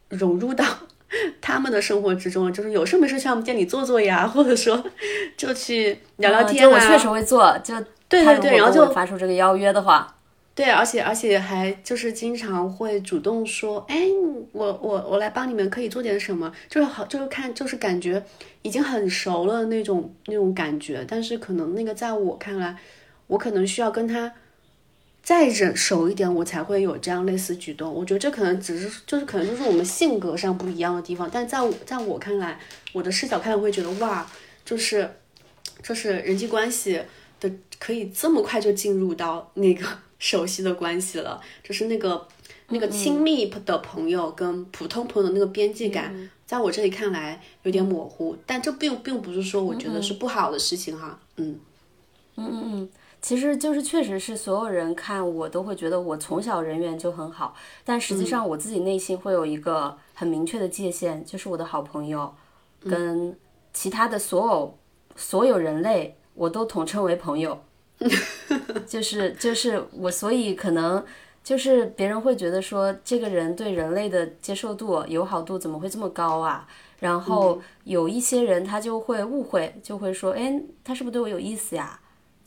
[0.09, 0.65] 融入到。
[1.41, 4.83] 他们的生活之中，就是有事没事去我们店里坐坐呀，或者说
[5.37, 6.71] 就去聊聊天啊。
[6.73, 7.75] 我确实会做，就
[8.09, 10.17] 对对对，然后就发出这个邀约的话，
[10.55, 14.09] 对，而且而且还就是经常会主动说，哎，
[14.53, 18.23] 我我我来帮你们，可以做点什么，就是好，就是看，就是感觉
[18.63, 21.05] 已经很熟了那种那种感觉。
[21.09, 22.77] 但是可能那个在我看来，
[23.29, 24.33] 我可能需要跟他。
[25.29, 27.93] 再忍熟一点，我才会有这样类似举动。
[27.93, 31.29] 我觉得这可能只是，就是可能就是我们性格上不一样的地方。
[31.31, 32.59] 但在我在我看来，
[32.95, 34.27] 我的视角看会觉得哇，
[34.65, 35.07] 就是，
[35.83, 37.03] 就是人际关系
[37.41, 39.87] 的可以这么快就进入到那个
[40.19, 42.27] 熟悉的关系了，就是那个
[42.69, 48.35] 那个亲密的朋友跟普通朋友的那个边界感，在我这里看来有点模糊。
[48.47, 51.61] 但这并并不是说我觉得是不好的事情哈，嗯，
[52.37, 52.89] 嗯嗯嗯。
[53.21, 57.55] 其实就是，确实是所有人看我都会觉得我从小人缘就很好，
[57.85, 62.33] 但实际上我自己内心会有一个很明确的界限，就是我的好朋友
[62.81, 63.37] 跟
[63.73, 64.79] 其他的所有
[65.17, 67.59] 所有人类，我都统称为朋友。
[68.87, 71.05] 就是就是我，所以可能
[71.43, 76.69] 就是别人会觉得说，这个人对人类的接受度、友好度怎么会这么高啊？
[77.01, 81.99] 然后有一些人他就会误会，就会说，哎，他是不是对我有意思呀？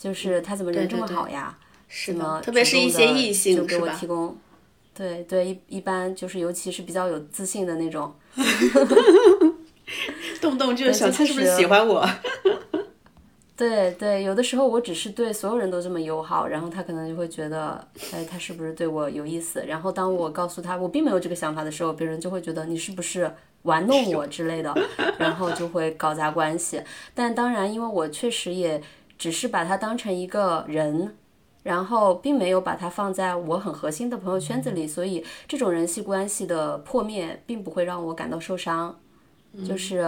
[0.01, 1.55] 就是他怎么人这么好呀？
[1.87, 4.35] 是么，特别是一些异性，就给我提供。
[4.95, 8.11] 对对，一一般就是，尤其是比较有自信的那种，
[10.41, 12.03] 动不动就想他是不是喜欢我？
[13.55, 19.63] 对对，有的时候我只是对所有人都这么友好，然后他可能就会觉得，哎，他是不是对我有意思？
[19.67, 23.31] 然后当我告诉他我并没有这个想法的时候，别人就会觉得你是不是
[23.61, 24.73] 玩弄我之类的，
[25.19, 26.81] 然后就会搞砸关系。
[27.13, 28.81] 但当然，因为我确实也
[29.21, 31.15] 只是把他当成一个人。
[31.63, 38.99] 然后并没有把它放在我很核心的朋友圈子里，所以这种人际关系的破灭并不会让我感到受伤。
[39.63, 39.99] 就是，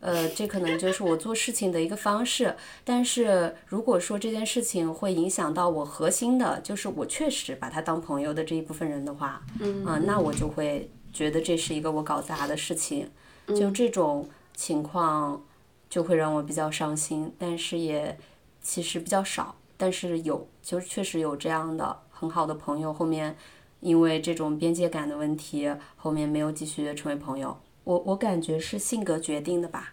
[0.00, 2.54] 呃，这可能就是我做事情的一个方式。
[2.84, 13.08] 但是如果说这件事情会影响到我核心的，就是我确实把他当朋友的这一部分人的话，嗯，那我就会觉得这是一个我搞砸的事情。
[13.56, 15.42] 就这种情况
[15.88, 18.18] 就会让我比较伤心，但是也
[18.64, 19.54] 其实比较少。
[19.76, 23.36] 但是有，就是确实有这样的很好的朋友，后面
[23.80, 27.56] 因为这种边界感的问题，后面没有继续成为朋友。
[27.82, 29.92] 我我感觉是性格决定的吧。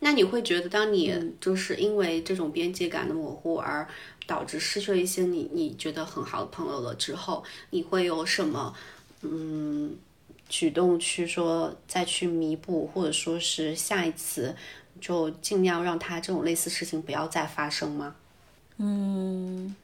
[0.00, 3.88] 那你会觉得，当你就是因为这种边界感的模糊而
[4.26, 8.74] 导致失去了一些你你觉得很好的朋友了之后，你会有什么
[9.22, 9.96] 嗯
[10.48, 14.54] 举动去说再去弥补，或者说是下一次
[15.02, 18.14] 就尽量让他这种类似事情不要再发生吗？
[18.78, 19.76] 嗯，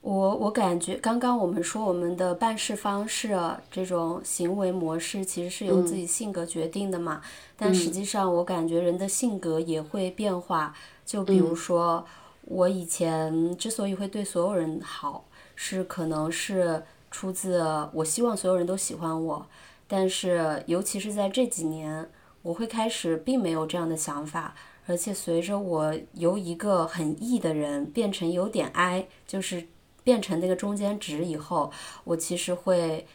[0.00, 3.38] 我我感觉刚刚我们说我们的办事方式
[3.70, 7.22] 这种行为模式其实是由自己性格决定的嘛，
[7.56, 10.74] 但实际上我感觉人的性格也会变化。
[11.06, 12.04] 就比如说
[12.42, 15.24] 我以前之所以会对所有人好，
[15.54, 19.46] 是可能是出自我希望所有人都喜欢我，
[19.86, 22.08] 但是尤其是在这几年，
[22.42, 24.54] 我会开始并没有这样的想法。
[24.84, 29.68] 而且随着我由一个很 E 的人变成有点 I，就是
[30.02, 31.70] 变成那个中间值以后，
[32.02, 33.06] 我其实会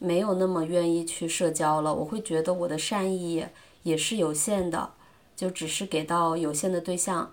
[0.00, 1.94] 没有那么愿意去社交了。
[1.94, 3.46] 我会觉得我的善意
[3.84, 4.94] 也是有限的，
[5.36, 7.30] 就只是给到有限的对象。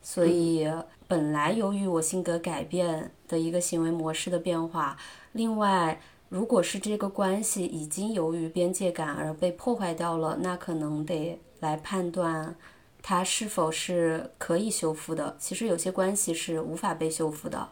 [0.00, 0.66] 所以
[1.06, 4.96] 本来由于我性格改变的一个行为模式的变化，
[5.32, 6.00] 另外
[6.32, 12.56] 如果是这个关系已经由于边界感而被破坏掉了，那可能得来判断。
[13.02, 15.36] 它是否是可以修复的？
[15.38, 17.68] 其实有些关系是无法被修复的，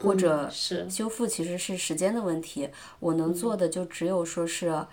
[0.00, 2.70] 或者是修复其实是时间的问题。
[2.98, 4.86] 我能做的就只有说是，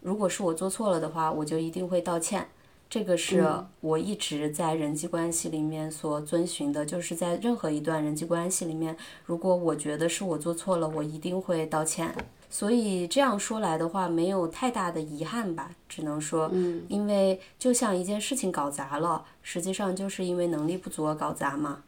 [0.00, 2.48] 如果是我做错了的话，我就一定会道歉。
[2.88, 3.44] 这个是
[3.80, 8.96] 我一直在人际关系里面所遵循的，就是在任何一段人际关系里面，
[9.26, 12.14] 如果我觉得是我做错了，我一定会道歉。
[12.54, 16.48] 所以这样说来的话，没有太大的遗憾吧，只能说，
[16.86, 21.82] 因为就像一件事情搞砸了，实际上就是因为能力不足而搞砸嘛。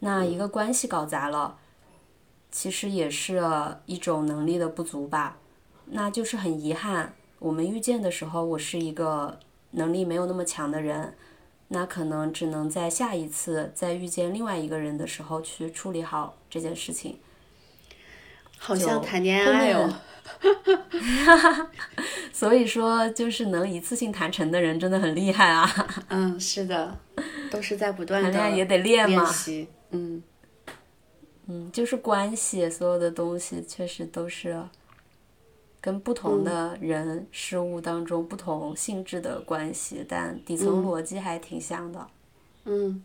[0.00, 1.56] 那一个关系搞砸了，
[2.50, 3.42] 其实也是
[3.86, 5.38] 一种能力的不足吧。
[5.86, 9.40] 那就是很遗憾，我们遇见的时候，我是一个
[9.70, 11.14] 能力没有那么强的人，
[11.68, 17.18] 那可能只能在下一次再遇见另外一个人的时候去处理好这件事情。
[18.58, 19.90] 好像谈恋爱哦。
[20.38, 21.70] 哈哈，
[22.32, 25.68] 所以说就是能一次性谈成的人真的很厉害啊。
[26.08, 26.96] 嗯，是的，
[27.50, 29.28] 都是在不断的谈恋爱也得练嘛。
[29.90, 30.22] 嗯
[31.46, 34.62] 嗯，就是关系，所有的东西确实都是
[35.80, 42.06] 跟不同的人事物当中不同性质的关系，但底层逻辑还挺像的。
[42.64, 43.02] 嗯。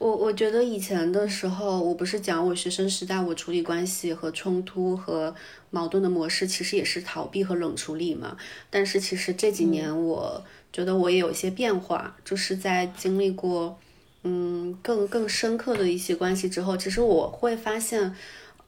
[0.00, 5.34] 我我觉得以前的时候，我不是讲我学生时代我处理关系和冲突和
[5.68, 8.34] 矛盾的模式，其实也是逃避和冷处理嘛。
[8.70, 10.42] 但是其实这几年，我
[10.72, 13.78] 觉得我也有一些变化，就是在经历过
[14.22, 18.16] 嗯更更深刻的一些关系之后，其实我会发现，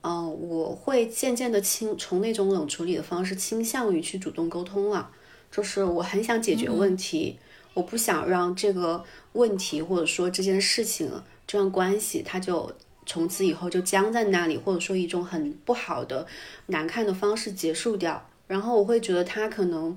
[0.03, 5.09] 嗯，我会渐渐的倾从那种冷处理的方式倾向于去主动沟通了，
[5.51, 7.39] 就是我很想解决问题。
[7.75, 9.03] 我不想让这个
[9.33, 11.11] 问题，或者说这件事情、
[11.47, 12.71] 这段关系，它就
[13.07, 16.27] 从此以后就僵在那里，或者说一种很不好的、
[16.67, 18.29] 难看的方式结束掉。
[18.47, 19.97] 然后我会觉得它可能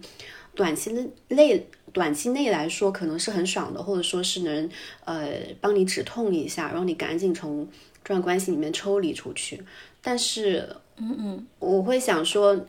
[0.53, 0.91] 短期
[1.27, 4.69] 内、短期内来说可能是很爽的，或者说是能
[5.03, 7.67] 呃帮你止痛一下，让你赶紧从
[8.03, 9.61] 这段关系里面抽离出去。
[10.01, 12.65] 但是，嗯嗯，我会想说。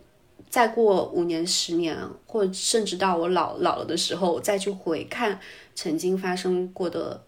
[0.49, 5.39] 再过五年、十年，或甚至到我老老了的时候，再去回看
[5.75, 7.23] 曾经发生过的、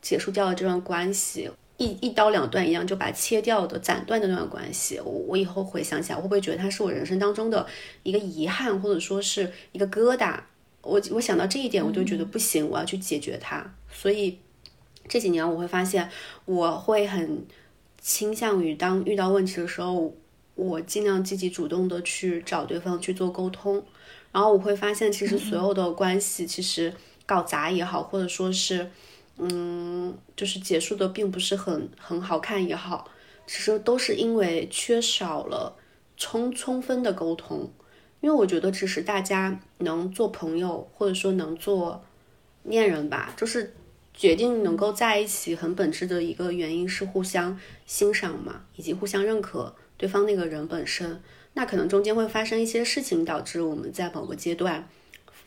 [0.00, 7.66] 结束掉的这段关系，一一刀两断一样，就把切掉的、斩断的那段关系，我我以后回想起来，会不会觉得它是我人生当中的
[8.02, 10.40] 一个遗憾，或者说是一个疙瘩？
[10.82, 13.74] 我我想到这一点，我就觉得不行，我要去解决它。
[13.92, 14.38] 所以
[15.06, 16.08] 这几年我会发现，
[16.44, 17.46] 我会很。
[18.04, 20.12] 倾向于当遇到问题的时候，
[20.62, 23.84] 我尽量积极主动的去找对方去做沟通，
[24.30, 26.92] 然后我会发现，其实所有的关系其实
[27.26, 28.90] 搞砸也好，或者说是，
[29.38, 33.08] 嗯，就是结束的并不是很很好看也好，
[33.46, 35.76] 其实都是因为缺少了
[36.16, 37.70] 充充分的沟通。
[38.20, 42.04] 因为我觉得，其实大家能做朋友，或者说能做
[42.62, 43.74] 恋人吧，就是
[44.14, 51.22] 决定能够在一起，很本质的一个原因是互相欣赏嘛，以及互相认可对方那个人本身。
[51.54, 54.88] 那可能中间会发生一些事情，导致我们在某个阶段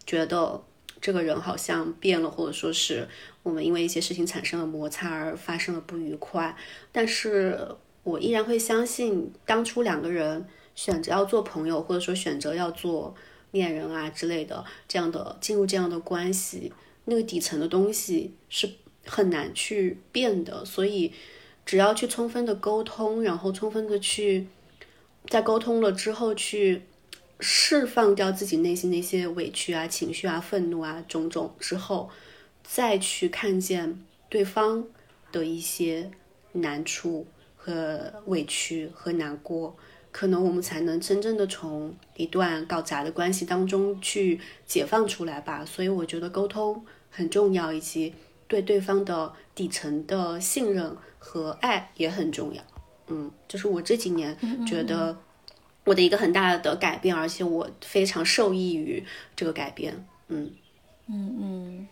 [0.08, 0.64] 觉得
[1.02, 3.06] 这个人好像变了，或者说是
[3.44, 6.56] 我们因为一些事情产生了摩擦而发生了不愉快。
[6.94, 7.60] 但是
[8.04, 10.46] 我依然会相信，当初两个人。
[10.76, 13.16] 选择要做朋友，或者说选择要做
[13.52, 16.74] 恋人啊之类的，这样的进入这样的关系，
[17.06, 18.70] 那个底层的东西是
[19.06, 20.66] 很难去变的。
[20.66, 21.14] 所以，
[21.66, 24.48] 只要去充分的沟通，然后充分的去
[25.28, 26.84] 在沟通了之后去
[27.40, 32.10] 释放掉自己内心那些委屈啊、情绪啊、愤怒啊种种之后，
[32.64, 34.00] 再去看见
[34.30, 34.86] 对方
[35.32, 36.12] 的一些
[36.54, 39.76] 难处和委屈和难过。
[40.12, 45.66] 可能我们才能真正的从一段搞砸的关系当中去解放出来吧。
[45.66, 48.14] 所以我觉得沟通很重要，以及
[48.48, 52.64] 对对方的底层的信任和爱也很重要。
[53.08, 55.18] 嗯，就是我这几年觉得
[55.84, 59.04] 我的一个很大的改变，而且我非常受益于
[59.36, 60.06] 这个改变。
[60.28, 60.52] 嗯
[61.08, 61.88] 嗯嗯，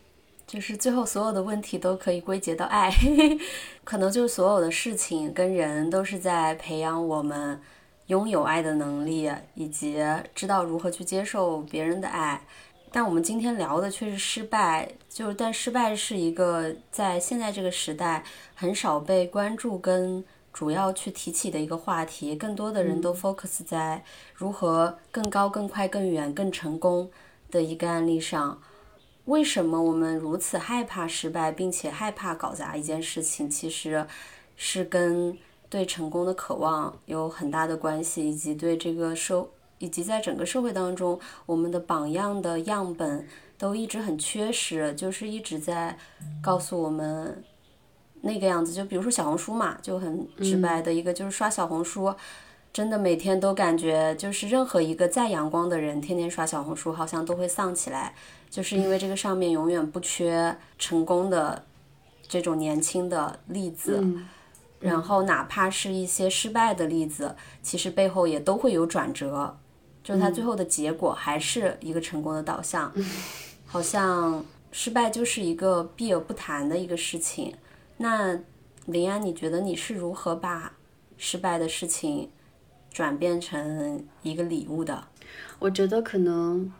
[0.47, 2.91] 就是最后所有的问题都可以归结到爱，
[3.83, 7.61] 可能就是所有的事情跟人都是在培养我们。
[8.07, 9.97] 拥有爱的能力，以及
[10.35, 12.45] 知道如何去接受别人的爱，
[12.93, 14.87] 但我们今天聊的却是失败。
[15.09, 18.23] 就是但失败是一个在现在这个时代
[18.53, 20.23] 很少被关注跟
[20.53, 22.35] 主要去提起的一个话题。
[22.35, 24.03] 更多的人都 focus 在
[24.35, 27.09] 如何更高、更快、更远、更成功
[27.49, 28.61] 的一个案例上。
[29.25, 33.49] 为什么我们如此害怕失败，并且害怕搞砸一件事情？
[33.49, 34.05] 其实
[34.55, 35.35] 是跟。
[35.69, 39.49] 对成功的渴望有很大的关系，以及对这个社，
[39.83, 43.27] 以及在整个社会当中，我们的榜样的样本
[43.57, 45.97] 都一直很缺失，就是一直在
[46.41, 47.43] 告诉我们
[48.21, 48.71] 那个样子。
[48.71, 52.15] 就比如说小红书嘛，就很直白的一个，就是刷小红书，
[52.71, 58.15] 真的每天都感觉就是任何一个再阳光的人，天天刷小红书，好像都会丧起来，
[58.49, 61.65] 就是因为这个上面永远不缺成功的
[62.29, 64.01] 这种年轻的例子。
[64.79, 69.55] 然后，哪怕是一些失败的例子，其实背后也都会有转折，
[70.03, 72.93] 就是它最后的结果还是一个成功的导向。
[73.65, 77.55] 好像失败就是一个避而不谈的一个事情。
[77.97, 78.39] 那
[78.85, 80.73] 林安，你觉得你是如何把
[81.17, 82.29] 失败的事情
[82.91, 85.07] 转变成一个礼物的？
[85.57, 86.71] 我觉得可能，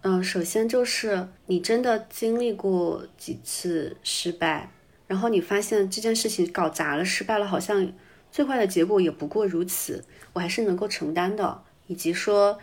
[0.00, 4.72] 嗯，首先就是你真的经历过几次失败。
[5.06, 7.92] 然后你发现这件事情搞砸了、失败了，好像
[8.32, 10.02] 最坏的结果也不过如此，
[10.32, 11.62] 我还是能够承担的。
[11.86, 12.58] 以及说，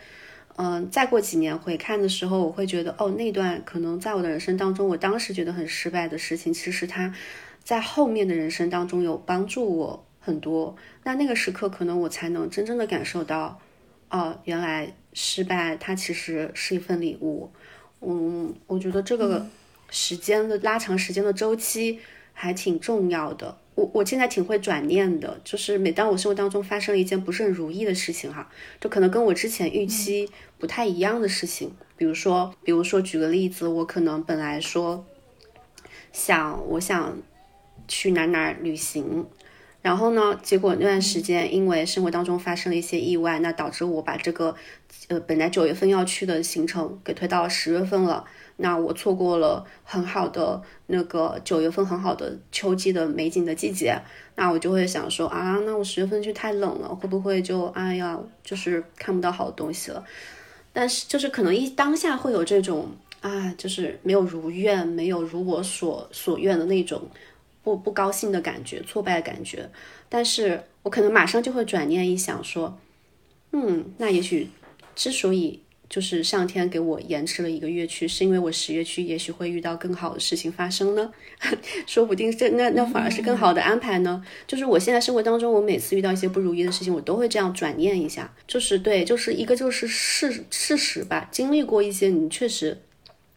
[0.56, 7.14] 嗯，再过几年回看的时候，我会觉得，哦，那段可能在我的人生当中，我当时觉得很失败的事情，其实它
[7.62, 10.76] 在后面的人生当中有帮助我很多。
[11.04, 13.60] 那那个时刻，可能我才能真正的感受到，
[14.10, 17.50] 哦，原来失败它其实是一份礼物。
[18.00, 19.46] 嗯，我觉得这个
[19.90, 21.98] 时间的拉长时间的周期。
[22.34, 35.06] 还挺重要的，我我现在挺会转念的，就是每当我生活当中发生了一件不是很如意的事情哈，就可能跟我之前预期不太一样的事情，比如说，比如说举个例子，我可能本来说
[36.12, 37.16] 想我想
[37.88, 39.26] 去哪哪旅行，
[39.80, 44.54] 然后呢，结果那段时间因为生活当中发生了一些意外，那导致我把这个
[45.08, 48.26] 呃本来九月份要去的行程给推到十月份了。
[48.62, 54.00] 那我错过了很好的那个九月份很好的秋季的美景的季节，
[54.36, 60.04] 那我就会想说啊，那我十月份去太冷了，会不会就哎呀，就是看不到好东西了？
[60.72, 62.88] 但是就是可能一当下会有这种
[63.20, 67.02] 啊，就是没有如愿，没有如我所所愿的那种
[67.64, 69.68] 不不高兴的感觉，挫败的感觉。
[70.08, 72.78] 但是我可能马上就会转念一想说，
[73.50, 74.48] 嗯，那也许
[74.94, 75.60] 之所以。
[75.92, 81.12] 就是上天给我延迟了一个月去，是因为我十月去，也许会遇到更好的事情发生呢，
[81.86, 84.24] 说不定这那那反而是更好的安排呢。
[84.46, 92.80] 就是我现在生活当中，我每次遇到一些不如意的事情，我都会这样转念一下，就是对，就是一个就是事事实吧，经历过一些，你确实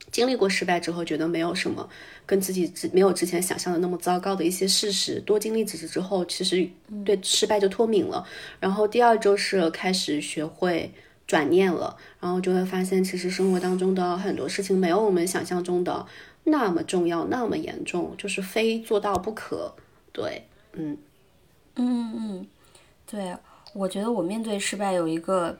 [0.09, 1.89] 经历过失败之后，觉得没有什么
[2.25, 6.65] 跟自己之没有之前想象的那么糟糕的一些事实，多经历几次之后，其实
[7.03, 8.25] 对失败就脱敏了。
[8.61, 10.89] 然后第二就是开始学会
[11.27, 16.05] 转念了，然后就会发现，其实生活当中的很多事情没有我们想象中的
[16.45, 19.73] 那么重要，那么严重，就是非做到不可。
[20.11, 20.97] 对，嗯
[21.75, 22.47] 嗯嗯，
[23.05, 23.35] 对，
[23.73, 25.57] 我觉得我面对失败有一个。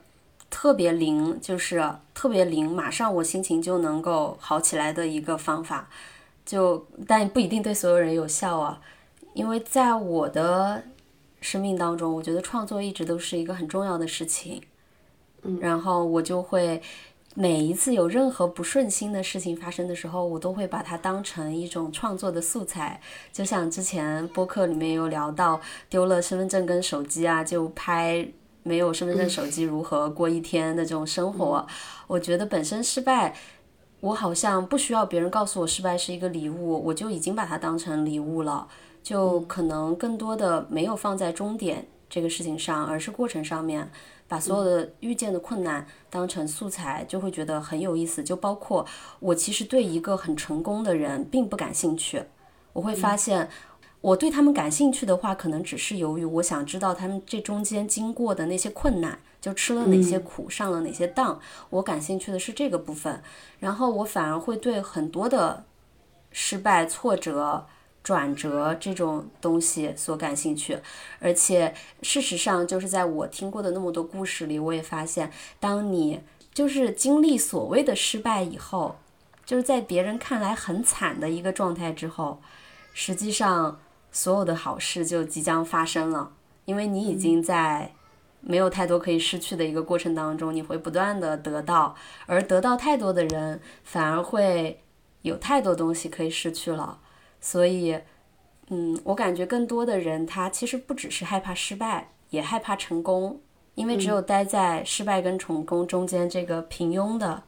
[0.48, 5.90] 特别灵，就是特别灵，马上我心情就能够好起来的一个方法，
[6.46, 8.80] 就但不一定对所有人有效啊。
[9.34, 10.84] 因为在我的
[11.40, 14.62] 生命当中，我觉得创作一直都是一个很重要的事情。
[15.46, 16.82] 嗯，然后我就会
[17.34, 23.00] 每一次有任何不顺心的事情发生的时候，我都会把它当成一种创作的素材。
[23.32, 28.28] 就像之前播客里面有聊到丢了身份证跟手机啊，就拍。
[28.66, 31.64] 没有身份证、手机如何过一天的这种生活，
[32.08, 33.32] 我觉得本身失败，
[34.00, 38.66] 我好像不需要别人告诉我失败是一个礼物，我就已经把它当成礼物了。
[39.04, 43.88] 就可能更多的没有放在终点这个事情上，而是过程上面，
[44.28, 48.22] 把所有的遇见的困难当成素材，就会觉得很有意思。
[48.22, 48.86] 就包括
[49.20, 52.22] 我其实对一个很成功的人并不感兴趣，
[52.72, 53.48] 我会发现。
[54.02, 61.40] 我对他们感兴趣的话，可能只是由于我想知道他们这中间经过的那些困难，就吃了哪些苦，上了哪些当。
[61.70, 63.20] 我感兴趣的是这个部分，
[63.58, 65.64] 然后我反而会对很多的
[66.30, 67.66] 失败、挫折、
[68.06, 70.78] 转折这种东西所感兴趣。
[71.18, 76.20] 而且事实上，就是在我听过的那么多故事里，我也发现，当你
[76.54, 79.00] 就是经历所谓的失败以后，
[79.44, 82.40] 就是在别人看来很惨的一个状态之后，
[82.94, 83.80] 实际上。
[84.12, 86.32] 所有的好事就即将发生了，
[86.64, 87.92] 因为你已经在
[88.40, 91.94] 没有太多可以失去的一个过程当中，你会不断的得到，
[92.24, 94.80] 而得到太多的人反而会
[95.20, 96.98] 有太多东西可以失去了。
[97.40, 97.98] 所以，
[98.68, 103.40] 嗯，我感觉更多的人他其实不只是害怕失败，也害怕成功，
[103.74, 107.42] 因为只有待在失败跟成功中间这个平庸的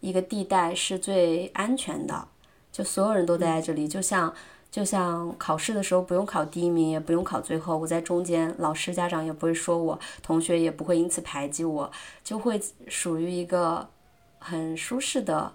[0.00, 2.28] 一个地带是最安全的，
[2.70, 4.34] 就所有人都待在这里，就像。
[4.70, 11.90] 就像考试的时候不用考第一名，也不用考最后，我在中间，老师、家长也不会说我，同学也不会因此排挤我，
[12.22, 13.88] 就会属于一个
[14.38, 15.50] 很舒适的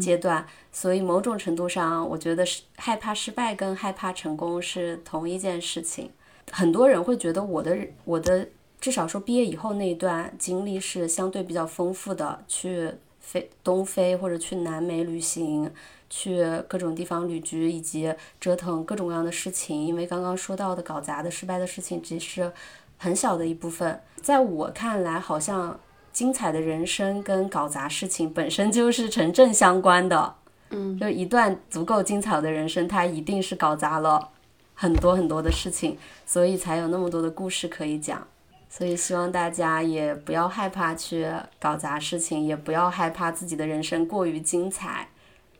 [0.00, 0.46] 阶段。
[0.72, 6.10] 所以某种程度上，我觉得是害怕失败跟害怕成功是同一件事情。
[6.50, 8.48] 很多人会觉得我的我的
[8.80, 15.70] 至少说毕业以后那一段经历是相对比较丰富的，去飞东非或者去南美旅行。
[16.08, 19.84] 去各种地方旅居，以及折腾各种各样的事情。
[19.84, 22.52] 因为刚刚说到的搞砸的、失败的事情，只是
[22.96, 24.00] 很小的一部分。
[24.22, 25.80] 在我看来，好像
[26.16, 30.34] 精彩的人生跟搞砸事情本身就是成正相关的。
[30.70, 34.30] 嗯，就一段足够精彩的人生，它一定是搞砸了
[34.72, 38.26] 很多很多的事情，所以才有那么多的故事可以讲。
[38.70, 45.08] 所以希望大家也不要害怕去搞砸事情，也不要害怕自己的人生过于精彩。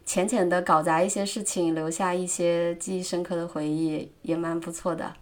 [0.07, 5.12] 浅浅的搞砸一些事情，留下一些记忆深刻的回忆，也蛮不错的。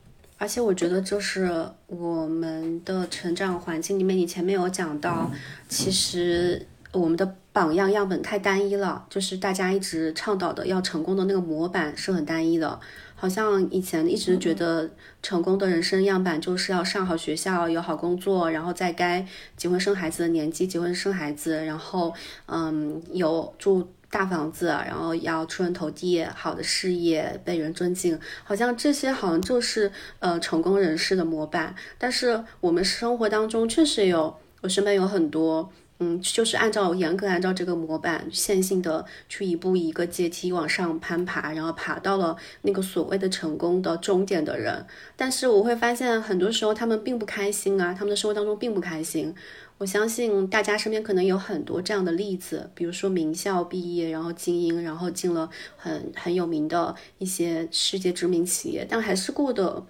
[0.45, 5.31] 而且我觉得，就是我们的成长环境里面，你前面有讲到，
[5.71, 12.79] 其实我们的榜样样本太单一了，就是大家一直倡导的要成功的那个模板是很单一的。
[13.15, 14.91] 好像以前一直觉得
[15.23, 19.27] 成功的人生样板就是要上好学校，有好工作，然后在该
[19.57, 22.13] 结婚生孩子的年纪结婚生孩子，然后
[22.49, 23.89] 嗯有住。
[24.15, 29.91] 大房子，然后要出人头地，好的事业，被人尊敬，好像这些好像就是
[30.21, 31.75] 呃成功人士的模板。
[31.99, 35.69] 但是我们生活当中确实有，我身边有很多，
[36.01, 44.85] 嗯，就是按照严格按照这个模板线性的去一步一个阶梯往上攀爬，然后爬到了那个所谓的成功的终点的人。
[45.17, 49.33] 但是我会发现很多时候他们并不开心啊，他们的生活当中并不开心。
[49.79, 59.85] 我相信大家身边可能有很多这样的例子，比如说名校毕业，然后精英，然后进了很很有名的一些世界知名企业，但还是过得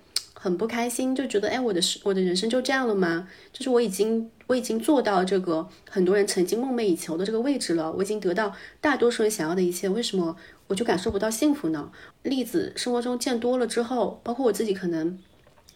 [0.45, 3.27] 很不开心，就觉得哎，我的我的人生就这样了吗？
[3.51, 10.37] 就是我已经我已经做到这个很多人曾经梦寐以求的这个位置了，我已经得到大多数人想要的一切，为什么
[10.67, 11.91] 我就感受不到幸福呢？
[12.25, 15.19] 例子生活中见多了之后，包括我自己可能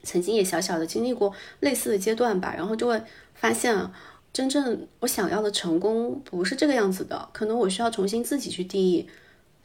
[0.02, 3.02] 曾经也小小的经历过类似的阶段吧，然后就会。
[3.40, 3.88] 发现，
[4.32, 7.28] 真正我想要的成功不是这个样子的。
[7.32, 9.06] 可能我需要重新自己去定义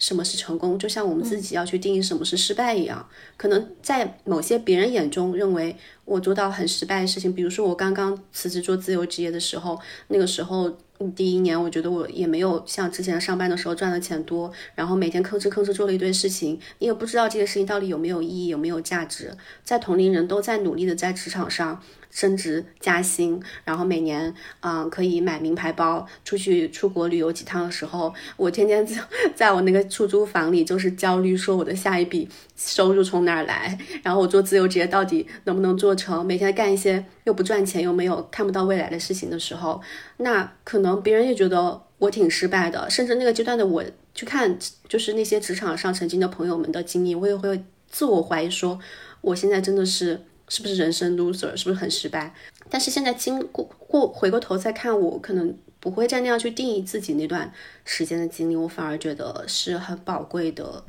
[0.04, 3.08] 什么是成功，就像我们自己要去定义什么是失败一样。
[3.38, 5.74] 可能在某些别人眼中认为
[6.04, 9.80] 我做到很失败的事情，比如说我刚刚辞职做自由职业的时候，
[10.10, 10.78] 那个时候
[11.12, 19.32] 第一年，我觉得我也没有像之前上班的时候赚的钱多，然后每天吭哧吭哧做了一堆事情，你也不知道这些事情到底有没有意义，有没有价值。
[19.64, 21.82] 在同龄人都在努力的在职场上。
[22.14, 29.02] 升职加薪，然后每年嗯可以买名牌包，出去出国旅游几趟的时候，我天天在
[29.34, 32.30] 在我那个出租房里就是焦虑，说我的下一笔
[32.66, 33.78] 收入从哪儿来？
[34.04, 36.26] 然后我做自由职业到底能不能做成？
[36.26, 39.82] 每天干一些又不赚钱又没有看不到未来的事情的时候，
[40.18, 42.90] 那可能别人也觉得我挺失败的。
[42.90, 43.84] 甚至那个阶段的我
[44.14, 44.58] 去看，
[44.88, 48.80] 就是那些职场上曾经的朋友们的经历，我也会自我怀疑，说
[49.22, 50.22] 我现在真的是。
[50.50, 51.56] 是不是人生 loser？
[51.56, 52.32] 是不是很失败？
[52.70, 57.52] 但是现在经过过回过头再看，我可能不会再那样去定义自己那段
[57.86, 60.84] 时间的经历，我反而觉得是很宝贵的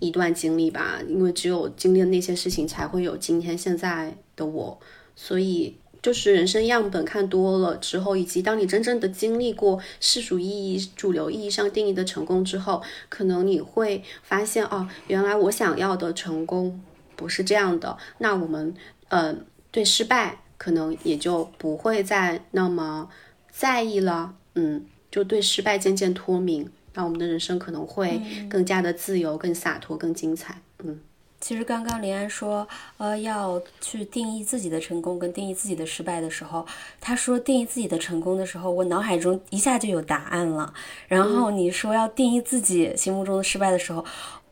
[0.00, 1.00] 一段经历吧。
[1.08, 4.80] 因为只有经历了那些事情，才会有今天现在的我。
[5.14, 16.80] 所以，就是人生样本看多了之后，以及当你真正的经历过世俗意义、主流意义上定义的成功之后，可能你会发现，哦，原来我想要的成功。
[17.16, 18.72] 不是这样的，那我们
[19.08, 19.34] 呃
[19.72, 23.10] 对失败可能也就不会再那么
[23.50, 28.20] 在意了，嗯，就对失败渐渐脱敏，那我们的人生可能会
[28.50, 30.98] 更加的自由、更洒脱、更精彩，嗯。
[31.40, 36.66] 其实刚刚林安说，呃，要去定义自己的成功跟定义自己的失败的时候，
[37.00, 40.74] 他说定义自己的成功的时候，我脑海中一下就有答案了。
[41.06, 44.04] 然后你说要定义自己心目中的失败的时候。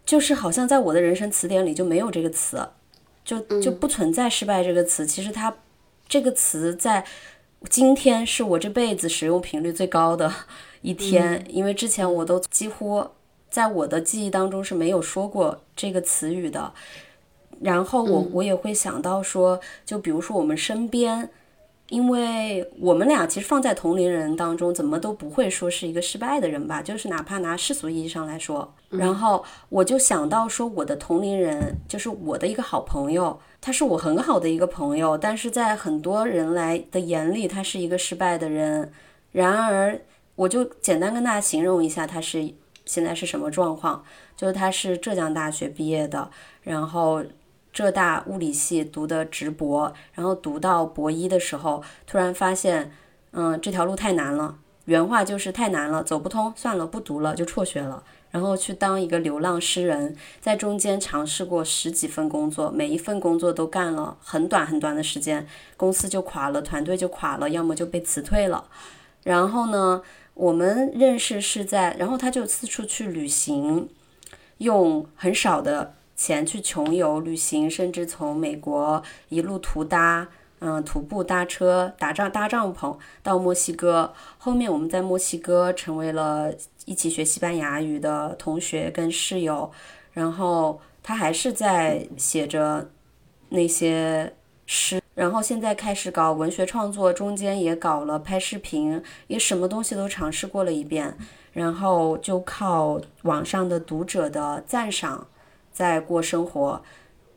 [0.07, 2.65] 就是好像在我的人生词典里就没有这个词，
[3.25, 5.05] 就就不存在失败这个词。
[5.05, 5.53] 其实它
[6.07, 7.05] 这个词在
[7.69, 10.33] 今天是我这辈子使用频率最高的
[10.83, 13.07] 一天，因为之前我都几乎
[13.51, 16.73] 在我的记忆当中是没有说过这个词语的。
[17.61, 21.29] 然后我我也会想到说，就比如说我们身边。
[21.89, 26.83] 因为我们俩其实放在同龄人当中，怎么都不会说是一个失败的人吧？
[26.83, 38.91] 就是哪怕拿世俗意义上来说，然后我就想到说，我的同龄人就是我的一个好朋友，他是我很好的一个朋友，但是在很多人来的眼里，他是一个失败的人。
[39.31, 40.01] 然而，
[40.37, 44.05] 我就简单跟大家形容一下，他是现在是什么状况？
[44.37, 46.31] 就是他是浙江大学毕业的，
[46.63, 47.25] 然后。
[47.73, 52.91] 浙大物理系读的直博，然后读到博一的时候，突然发现，
[53.33, 54.57] 嗯，这条路太难了。
[54.87, 58.03] 原话就是太难了，走不通，算了，不读了，就辍学了。
[58.31, 68.65] 然后去当一个流浪诗人，在中间尝试过十几份工作，每一份工作都干了很短很短的时间，公司就垮了，团队就垮了，要么就被辞退了。
[69.23, 70.01] 然后呢，
[70.37, 73.89] 我们认识是在，然后他就四处去旅行，
[74.59, 75.95] 用很少的。
[76.15, 80.27] 钱去穷游、旅行，甚至从美国一路途搭，
[80.61, 84.15] 嗯，徒步搭车、打帐搭帐篷到墨西哥。
[84.39, 86.51] 后面我们在墨西哥成为了
[86.87, 89.71] 一起学西班牙语的同学跟室友。
[90.15, 92.89] 然后他还是在写着
[93.51, 94.33] 那些
[94.65, 101.17] 诗，然后现在开始搞文学创作，中间也搞了拍视频，也什么东西都尝试过了一遍。
[101.53, 105.27] 然后就靠网上的读者的赞赏。
[105.73, 106.83] 在过生活，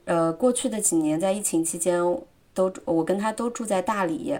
[0.05, 2.01] 呃，过去的几年在疫情期间，
[2.53, 4.37] 都我跟他都住在大理。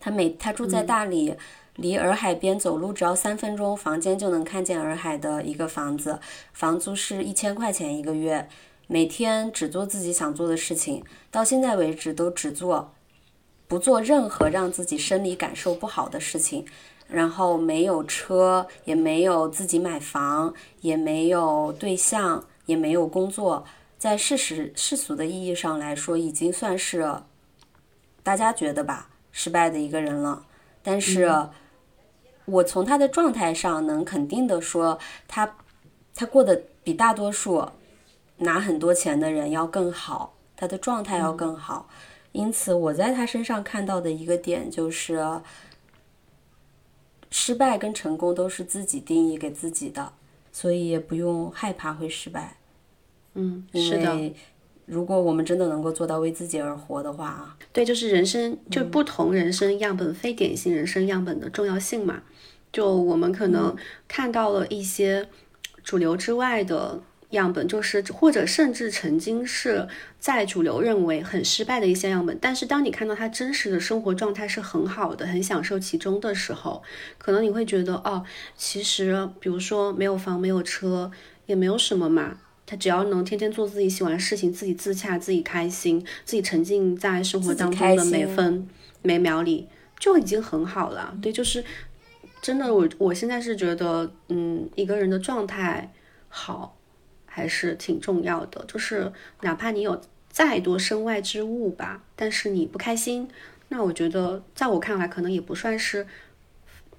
[0.00, 1.34] 他每他住在大理，
[1.76, 6.18] 离洱海边走路只要三分钟，房间就能看见洱海的一个房子，
[6.52, 8.48] 房租是一千块钱一个月，
[8.86, 12.92] 每天只做自己想做的事情，到现在为止都只做，
[13.66, 16.64] 不做任何让自己生理感受不好的事情，
[17.08, 22.44] 然后没有车，也没有自己买房，也没有对象。
[22.66, 23.62] 也没有工作，
[23.98, 27.16] 在事实世俗的意义上来说，已经算是
[28.22, 30.46] 大家觉得吧失败的一个人了。
[30.82, 31.30] 但是，
[32.46, 35.56] 我从他的状态上能肯定的说，他
[36.14, 37.68] 他过得比大多数
[38.38, 41.88] 拿很多钱的人要更好，他的状态要更好。
[42.32, 45.40] 因此，我在他身上看到的一个点就是，
[47.30, 50.12] 失败跟成功都是自己定义给自己的。
[50.50, 52.58] 所以也不用害怕会失败，
[53.34, 54.32] 嗯，是的。
[54.86, 62.22] 如果我们真的能够做到为自己而活的话啊，对，就是人生就不同人生样本、非典型人生样本的重要性嘛。
[62.72, 63.76] 就我们可能
[64.06, 65.28] 看到了一些
[65.82, 67.00] 主流之外的。
[67.36, 69.86] 样本就是，或者甚至曾经是
[70.18, 76.82] 在主流认为很失败的一些样本，但是当你看到他真实的生活状态是很好的，很享受其中的时候，
[77.18, 78.24] 可能你会觉得，哦，
[78.56, 81.10] 其实比如说没有房没有车
[81.46, 88.66] 也没有什么嘛，他只要能天天做自己喜欢的事情，自己自洽，自己开心，自己沉浸在生活当中的每分
[89.02, 89.68] 每秒里，
[89.98, 91.14] 就已经很好了。
[91.20, 91.62] 对，就是
[92.40, 95.92] 真的，我我现在是觉得，嗯，一个人的状态
[96.28, 96.76] 好
[97.34, 98.64] 还是挺重要的。
[98.68, 103.28] 就是哪怕你有再多身外之物吧，但是你不开心，
[103.70, 106.06] 那我觉得在我看来，可能也不算是，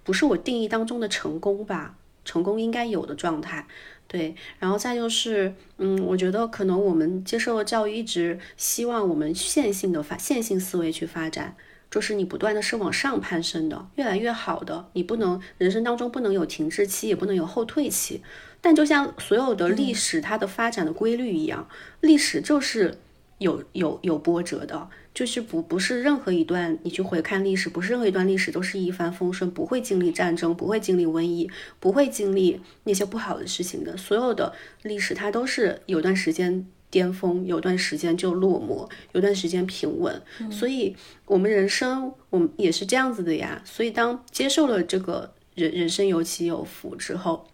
[0.03, 1.95] 不是我定义当中的成功吧。
[2.25, 3.65] 成功应该有的状态。
[4.07, 11.55] 对，然后再就是，嗯，我觉得可能我们接受的教育一直希望我们线性的发线性思维去发展，
[11.89, 18.21] 就是你不断的是往上攀升的，越来越好的，你不能人生当中不能有停滞期，也不能有后退期。
[18.65, 21.69] 但就像所有的历史它的发展的规律一样，
[22.01, 22.97] 历史就是
[23.37, 24.89] 有有有波折的。
[25.13, 31.47] 就是不不是任何一段，你去回看历史，不是任何一段历史都是一帆风顺，不会经历战争，不会经历瘟疫，
[31.79, 33.95] 不会经历那些不好的事情的。
[33.95, 34.51] 所有的
[34.81, 40.19] 历史它都是有段时间巅峰，有段时间就落寞，有段时间平稳。
[40.51, 40.95] 所以，
[41.27, 43.61] 我们人生我们也是这样子的呀。
[43.63, 47.47] 所以，当接受了这个人人生有起有伏之后，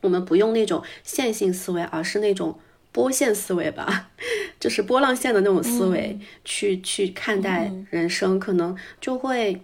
[0.00, 2.58] 我们不用那种线性思维，而是那种。
[2.90, 4.10] 波线思维吧，
[4.58, 9.62] 就是波浪线的那种思维，去去看待人生，可能就会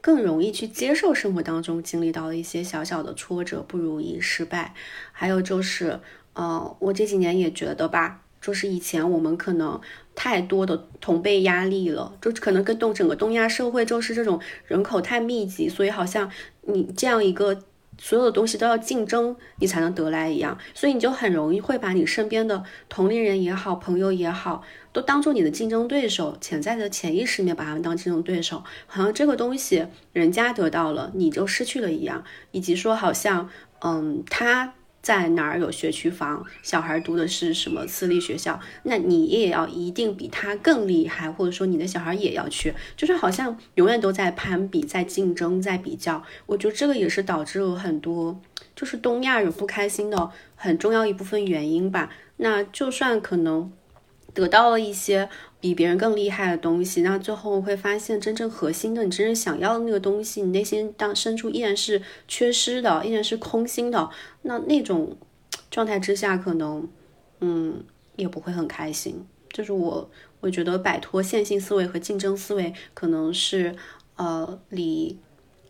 [0.00, 4.74] 更容易去接受生活当中经历到的一些小小的挫折、不如意、失败。
[5.12, 6.00] 还有就是，
[6.34, 9.80] 呃，我这几年也觉得吧，就是以前我们可能
[10.16, 16.30] 太多的同辈压力了，就可能跟东整个东亚社会就是这种人口太密集，所以好像
[16.62, 17.62] 你这样一个。
[17.98, 33.48] 所有的东西都要竞争，你才能得来一样，所以你就很容易会把你身边的同龄人也好，朋友也好，都当做你的竞争对手，潜在的潜意识里面把他们当竞争对手，好像这个东西人家得到了，你就失去了一样，以及说好像，
[33.80, 34.74] 嗯，他。
[35.04, 46.22] 在哪儿有学区房，小孩读的是什么私立学校，那你也要一定比他更厉害，或者说你的小孩也要去，就是好像永远都在攀比、在竞争、在比较。
[46.46, 48.40] 我觉得这个也是导致了很多
[48.74, 52.08] 就是东亚人不开心的很重要一部分原因吧。
[52.38, 53.70] 那就算可能
[54.34, 55.30] 得到了一些。
[55.60, 64.10] 比别人更厉害的东西，那最后会发现真正核心的，你真正想要的那个东西，你内心当深处依然是缺失的，依然是空心的。
[64.42, 65.16] 那那种
[65.70, 66.86] 状态之下，可能
[67.40, 67.82] 嗯
[68.16, 69.24] 也不会很开心。
[69.54, 70.10] 就是我
[70.40, 73.74] 我觉得摆脱线性思维和竞争思维，可能是
[74.16, 75.18] 呃离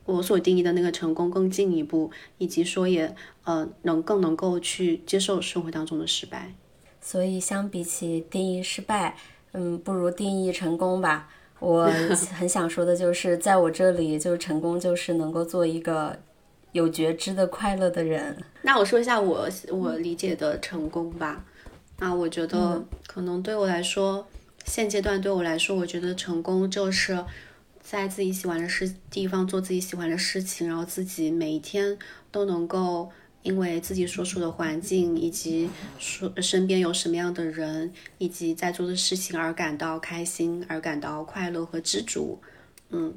[0.06, 6.52] 我所定义的那个成功更进一步，以及说也呃能更能够去接受生活当中的失败。
[7.06, 9.14] 所以相比起定义失败。
[9.56, 11.28] 嗯，不如定义成功吧。
[11.60, 11.84] 我
[12.36, 16.18] 很想说的就是，在我这里，就是成功就是能够做一个
[16.72, 18.36] 有觉知的快乐的人。
[18.62, 21.44] 那我说一下我我理解的成功吧。
[22.00, 24.26] 那我觉得可能对我来说，
[24.64, 27.24] 现阶段对我来说，我觉得成功就是
[27.80, 31.96] 在自己喜欢的事地方做自己喜欢的事情，然后自己每一天
[32.32, 33.12] 都能够。
[33.44, 35.68] 因为自己所处的环境，以及
[35.98, 42.40] 说身边有什么样的人，以及在做的事情而感到开心，而感到快乐和知足，
[42.88, 43.14] 嗯，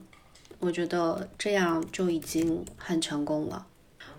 [0.60, 3.66] 我觉得这样就已经很成功了。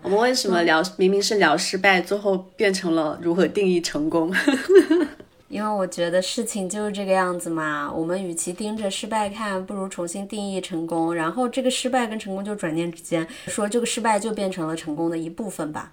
[0.01, 4.33] 我们为什么聊明明是聊失败，最后变成了如何定义成功？
[5.49, 15.91] 因为我觉得事情就是这个样子嘛，我们与其盯着失败看，不如重新定义成功，然后这个失败跟成功就转念之间，说这个失败就变成了成功的一部分吧。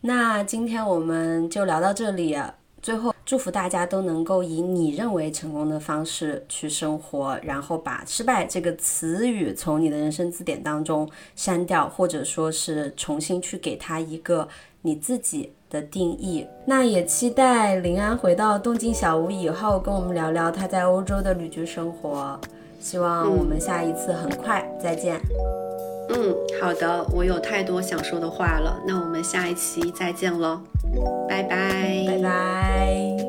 [0.00, 2.36] 那今天我们就聊到这里，
[2.82, 14.48] 最后祝福大家都能够以你认为成功的方式去生活，然后把失败这个词语从你的人生字典当中删掉，或者说是重新去给它一个
[14.82, 15.52] 你自己。
[15.70, 22.38] 的定义，那也期待林安回到动静小屋以后，跟我们聊聊他在欧洲的旅居生活。
[22.80, 25.20] 希望我们下一次很快再见。
[26.10, 30.60] 嗯，好的，我有太多想说的话了，那我们下一期再见喽，
[31.28, 33.27] 拜拜，拜拜。